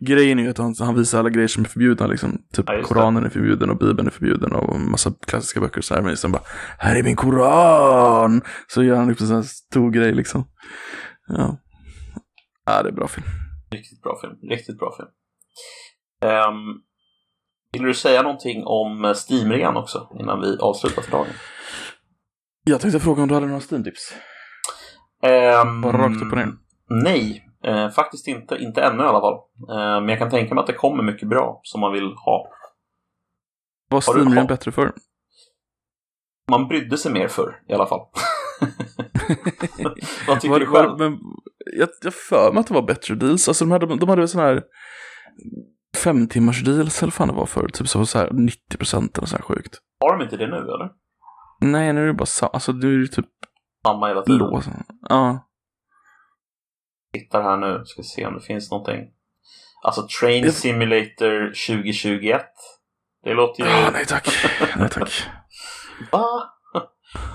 [0.00, 2.06] grejen är ju att han, han visar alla grejer som är förbjudna.
[2.06, 2.42] Liksom.
[2.52, 2.82] Typ Ja.
[2.82, 5.80] Koranen är förbjuden och Bibeln är förbjuden och massa klassiska böcker.
[5.80, 6.42] Så här, men liksom bara,
[6.78, 8.42] här är min koran.
[8.66, 10.44] Så gör han liksom en stor grej liksom.
[11.28, 11.58] Ja.
[12.66, 13.26] ja, det är bra film.
[13.70, 14.50] Riktigt bra film.
[14.50, 15.08] Riktigt bra film.
[16.32, 16.82] Um,
[17.72, 21.26] vill du säga någonting om Steam-rean också innan vi avslutar för dagen?
[22.64, 24.14] Jag tänkte fråga om du hade några Steam-tips?
[25.62, 26.52] Um, Bara rakt upp och ner.
[26.90, 28.56] Nej, eh, faktiskt inte.
[28.56, 29.34] Inte ännu i alla fall.
[29.70, 32.48] Eh, men jag kan tänka mig att det kommer mycket bra som man vill ha.
[33.90, 34.92] Var Har du- Steam har- bättre för?
[36.50, 38.00] Man brydde sig mer förr i alla fall.
[40.28, 40.90] Vad tycker Var, du själv?
[40.90, 41.18] var, men,
[41.78, 43.48] jag, jag för mig att det var bättre deals.
[43.48, 44.62] Alltså de hade, de hade väl sån här
[46.04, 47.68] fem timmars deals eller fan det var för.
[47.68, 49.78] Typ så, så här 90 procent eller så här sjukt.
[50.00, 50.90] Har de inte det nu eller?
[51.60, 53.26] Nej, nu är det bara sa- alltså nu är det typ
[53.86, 54.38] Samma hela tiden.
[54.38, 54.64] lås.
[55.08, 55.44] Ja.
[57.12, 59.00] Tittar här nu, ska se om det finns någonting.
[59.84, 62.42] Alltså Train Jag- Simulator 2021.
[63.24, 63.70] Det låter ju...
[63.70, 64.28] Ah, nej tack.
[64.76, 65.22] nej tack.
[66.12, 66.26] Va?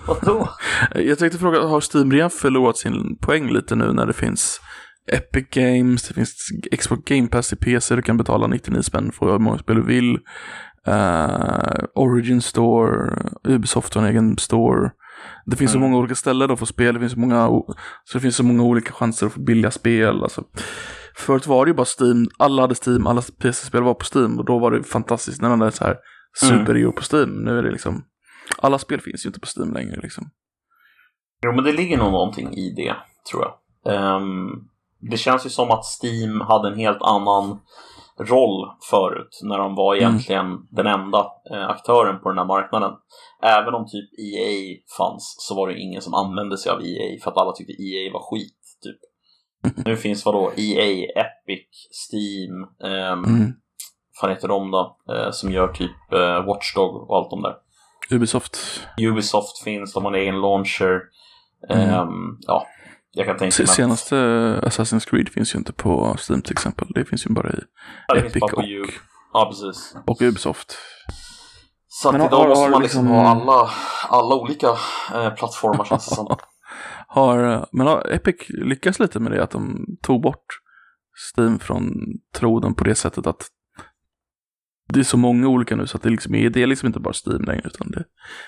[0.08, 0.50] Vadå?
[0.96, 4.62] Jag tänkte fråga, har Steam redan förlorat sin poäng lite nu när det finns
[5.12, 6.36] Epic Games, det finns
[6.80, 9.82] Xbox Game Pass i PC, du kan betala 99 spänn för hur många spel du
[9.84, 10.20] vill.
[10.88, 14.92] Eh, Origin Store, Ubisoft har en egen store.
[15.46, 15.90] Det finns så Mm.
[15.90, 17.48] många olika ställen att få spel, det finns så många,
[18.04, 20.24] så det finns så många olika chanser att få billiga spel.
[20.24, 20.44] Alltså,
[21.16, 24.46] förut var det ju bara Steam, alla hade Steam, alla PC-spel var på Steam och
[24.46, 25.98] då var det fantastiskt när de där så här
[26.40, 27.30] super på Steam.
[27.30, 28.04] Nu är det liksom,
[28.58, 30.30] alla spel finns ju inte på Steam längre liksom.
[31.46, 32.96] Jo, men det ligger nog någonting i det,
[33.32, 33.54] tror jag.
[33.94, 34.50] Ehm,
[35.12, 37.60] det känns ju som att Steam hade en helt annan
[38.20, 40.06] roll förut, när de var Mm.
[40.10, 41.20] egentligen den enda
[41.52, 42.92] eh, aktören på den här marknaden.
[43.44, 47.32] Även om typ EA fanns så var det ingen som använde sig av EA för
[47.32, 49.00] att alla tyckte EA var skit, typ.
[49.86, 50.52] Nu finns vadå?
[50.58, 51.68] EA, Epic,
[52.10, 53.40] Steam, ehm, Mm.
[53.42, 54.98] vad fan heter de då?
[55.14, 57.56] Eh, som gör typ eh, Watchdog och allt de där.
[58.12, 58.58] Ubisoft.
[59.02, 61.02] Ubisoft finns, de har en egen launcher.
[61.70, 61.90] Mm.
[61.90, 62.68] Ehm, ja,
[63.16, 64.16] jag kan tänka mig att Senaste
[64.64, 66.88] Assassin's Creed finns ju inte på Steam till exempel.
[66.96, 67.60] Det finns ju bara i
[68.08, 68.84] ja, Epic bara och, U.
[69.34, 69.96] Ja, precis.
[70.08, 70.78] och Ubisoft.
[71.88, 73.70] Så att Men har- idag har- måste har man liksom- liksom ha alla,
[74.10, 74.68] alla olika
[75.14, 76.38] eh, plattformar känns det som.
[77.08, 80.46] Har, men har Epic lyckats lite med det att de tog bort
[81.36, 81.94] Steam från
[82.36, 83.48] tråden på det sättet att
[84.94, 87.00] det är så många olika nu så att det, liksom är, det är liksom inte
[87.00, 88.04] bara Steam längre utan det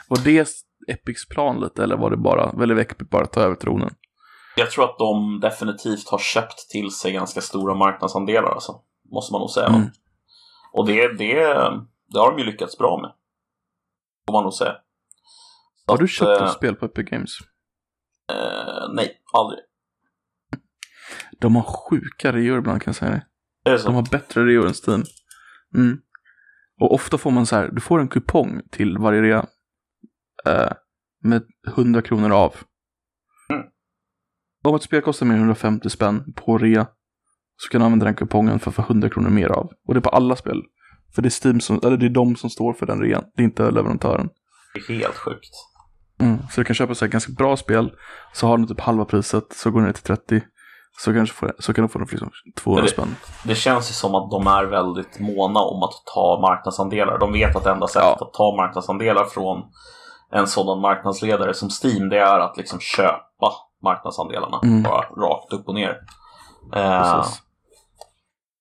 [0.08, 0.48] var det
[0.88, 3.94] Epics plan lite eller var det bara, väldigt Epic bara ta över tronen?
[4.56, 8.82] Jag tror att de definitivt har köpt till sig ganska stora marknadsandelar alltså.
[9.12, 9.68] Måste man nog säga.
[9.68, 9.88] Mm.
[10.74, 11.36] Och det, det,
[12.08, 13.12] det har de ju lyckats bra med.
[14.28, 14.76] Får man nog säga.
[15.86, 17.40] Så Har du att, köpt eh, ett spel på Epic Games?
[18.32, 19.60] Eh, nej, aldrig.
[21.40, 23.26] De har sjuka reor ibland kan jag säga det.
[23.70, 23.88] Är det så?
[23.88, 25.04] De har bättre reor än Steam.
[25.76, 26.02] Mm.
[26.82, 29.46] Och ofta får man så här, du får en kupong till varje rea.
[30.46, 30.72] Eh,
[31.24, 32.56] med 100 kronor av.
[34.66, 36.88] Om ett spel kostar mer än 150 spänn på rea.
[37.58, 39.70] Så kan du använda den kupongen för att få 100 kronor mer av.
[39.88, 40.62] Och det är på alla spel.
[41.16, 43.24] För det är Steam som, eller det är de som står för den rean.
[43.36, 44.30] Det är inte leverantören.
[44.74, 45.50] Det är helt sjukt.
[46.20, 46.38] Mm.
[46.52, 47.92] Så du kan köpa så här ganska bra spel.
[48.34, 49.54] Så har du typ halva priset.
[49.54, 50.42] Så går det ner till 30.
[50.98, 53.16] Så, kanske får, så kan du få den för liksom 200 Men det- spänn.
[53.44, 57.20] Det känns ju som att de är väldigt måna om att ta marknadsandelar.
[57.20, 58.26] De vet att enda sättet Ja.
[58.28, 59.64] att ta marknadsandelar från
[60.32, 63.52] en sådan marknadsledare som Steam, det är att liksom köpa
[63.86, 64.60] marknadsandelarna.
[64.64, 64.84] Mm.
[64.84, 65.98] Bara rakt upp och ner.
[66.76, 67.26] Eh,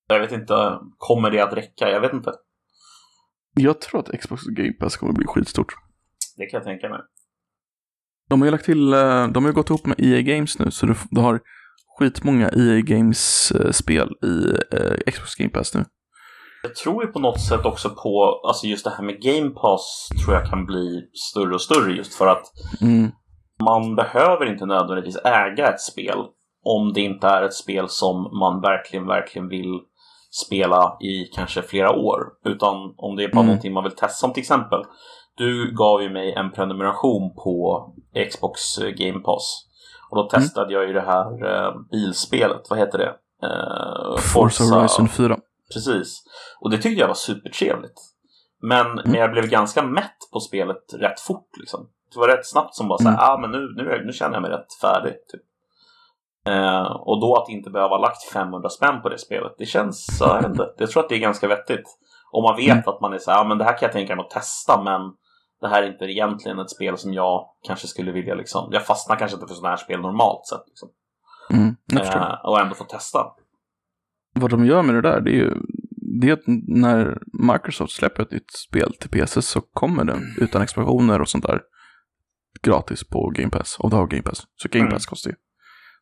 [0.09, 1.91] jag vet inte, kommer det att räcka?
[1.91, 2.33] Jag vet inte.
[3.55, 5.75] Jag tror att Xbox Game Pass kommer bli skitstort.
[6.37, 7.01] Det kan jag tänka mig.
[8.29, 10.71] De har ju lagt till, eh, de har ju gått ihop med EA Games nu,
[10.71, 11.41] så du, du har
[11.99, 15.85] skitmånga EA Games-spel i eh, Xbox Game Pass nu.
[16.63, 20.09] Jag tror ju på något sätt också på, alltså just det här med Game Pass
[20.25, 22.43] tror jag kan bli större och större just för att
[22.81, 23.11] Mm.
[23.65, 26.19] Man behöver inte nödvändigtvis äga ett spel
[26.65, 29.81] om det inte är ett spel som man verkligen, verkligen vill
[30.47, 32.21] spela i kanske flera år.
[32.45, 33.47] Utan om det är bara Mm.
[33.47, 34.09] någonting man vill testa.
[34.09, 34.83] Som till exempel,
[35.37, 37.87] du gav ju mig en prenumeration på
[38.31, 39.67] Xbox Game Pass.
[40.11, 43.13] Och då testade jag ju det här eh, bilspelet, vad heter det?
[43.47, 45.39] Eh, Forza Horizon 4.
[45.75, 46.23] Precis.
[46.61, 48.01] Och det tyckte jag var supertrevligt.
[48.63, 49.03] Men, Mm.
[49.05, 51.49] men jag blev ganska mätt på spelet rätt fort.
[51.61, 51.87] Liksom.
[52.15, 53.31] Det var rätt snabbt som bara så här, Mm.
[53.31, 55.13] ah, men nu, nu, nu känner jag mig rätt färdig.
[55.13, 55.43] Typ.
[56.47, 60.17] Eh, och då att inte behöva ha lagt 500 spänn på det spelet, det känns,
[60.21, 61.85] jag vet inte, jag tror att det är ganska vettigt.
[62.33, 62.85] Om man vet Mm.
[62.87, 64.83] att man är så här, ah, men det här kan jag tänka mig att testa,
[64.83, 65.01] men
[65.61, 69.17] det här är inte egentligen ett spel som jag kanske skulle vilja liksom, jag fastnar
[69.17, 70.63] kanske inte för sådana här spel normalt sett.
[70.67, 70.89] Liksom.
[71.51, 71.77] Mm.
[72.03, 73.19] Eh, och ändå få testa.
[74.35, 75.55] Vad de gör med det där, det är ju
[76.21, 77.19] det är att när
[77.53, 81.61] Microsoft släpper ett nytt spel till PC så kommer det utan expansioner och sånt där
[82.65, 83.77] gratis på Game Pass.
[83.79, 84.43] Och du har Game Pass.
[84.63, 84.93] Så Game Mm.
[84.93, 85.37] Pass kostar ju.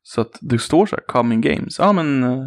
[0.03, 1.79] Så att det står så här, coming games.
[1.79, 2.45] Ja men uh,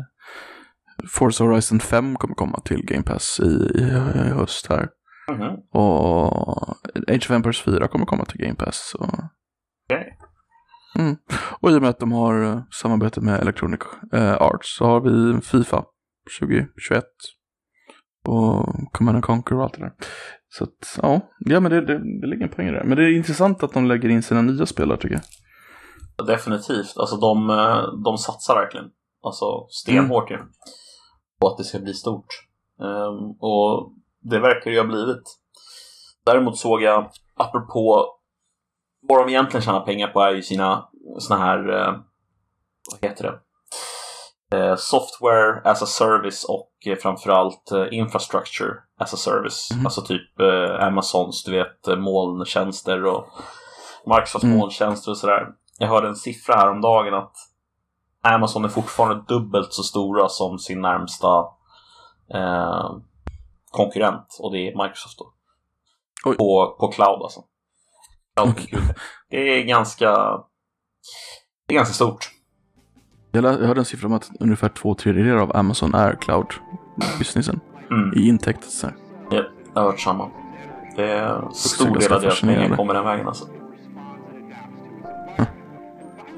[1.11, 3.81] Forza Horizon 5 kommer komma till Game Pass i, i,
[4.15, 4.89] i höst här.
[5.31, 5.55] Mhm.
[5.71, 6.69] Och
[7.07, 8.95] Age of Empires 4 kommer komma till Game Pass.
[8.99, 9.07] Och,
[9.89, 10.17] Okej.
[10.99, 11.15] mm.
[11.59, 13.79] och i och med att de har eh, samarbete med Electronic
[14.13, 15.85] eh, Arts så har vi Fifa
[16.39, 17.03] 2021.
[18.27, 19.93] Och Command and Conquer och allt det där.
[20.57, 22.83] Så att, ja, ja men det, det, det ligger en poäng i det.
[22.83, 26.27] Men det är intressant att de lägger in sina nya spelare tycker jag.
[26.27, 26.97] Definitivt.
[26.97, 28.85] Alltså de, eh, de satsar verkligen.
[29.23, 30.41] Alltså stenhårt Mm.
[30.41, 30.47] ju.
[31.39, 32.27] På att det ska bli stort.
[32.79, 35.23] Um, och det verkar ju ha blivit.
[36.25, 38.05] Däremot såg jag, apropå
[39.01, 40.89] vad de egentligen tjänar pengar på är ju sina
[41.19, 41.93] såna här, eh,
[42.91, 43.39] vad heter det?
[44.53, 49.69] Eh, software as a service och eh, framförallt eh, infrastructure as a service.
[49.75, 49.85] Mhm.
[49.85, 50.39] Alltså typ
[50.79, 53.27] Amazons, du vet, molntjänster och
[54.05, 54.57] Microsofts Mm.
[54.57, 55.47] molntjänster och sådär.
[55.77, 57.33] Jag hörde en siffra här om dagen att
[58.23, 61.39] Amazon är fortfarande dubbelt så stora som sin närmsta
[62.33, 62.91] eh,
[63.71, 65.33] konkurrent och det är Microsoft då.
[66.25, 66.37] Oj.
[66.37, 67.43] På, på cloud alltså.
[68.35, 68.95] Cloud.
[69.29, 70.39] Det är ganska
[71.67, 72.34] det är ganska stort.
[73.35, 77.59] Jag, hörde en siffra om att ungefär två tredjedelar av Amazon är cloud-businessen.
[77.91, 78.13] Mm.
[78.13, 78.37] I.
[78.61, 78.95] Så här.
[79.29, 80.29] Ja, jag har hört samma.
[80.95, 83.45] Det är stor del av deras pengar kommer den vägen alltså.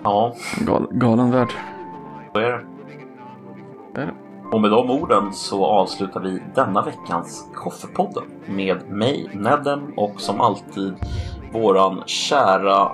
[0.04, 1.50] Ja, Gal, galen värld.
[2.34, 2.66] så är det.
[3.94, 4.14] Det är det.
[4.52, 10.42] Och med de orden så avslutar vi denna veckans Koffepodden med mig, Nedem, och som
[10.42, 10.94] alltid
[11.54, 12.92] våran kära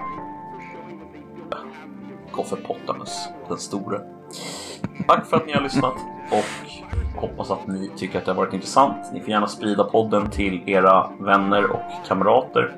[2.34, 4.02] Koffepottamus den store.
[5.08, 5.94] Tack för att ni har lyssnat
[6.32, 6.74] och
[7.22, 9.14] hoppas att ni tycker att det har varit intressant.
[9.14, 12.76] Ni får gärna sprida podden till era vänner och kamrater.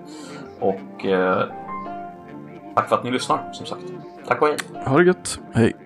[0.60, 1.44] Och eh,
[2.76, 3.84] tack för att ni lyssnar, som sagt.
[4.28, 4.58] Tack och hej!
[4.86, 5.40] Ha det gött.
[5.54, 5.85] Hej.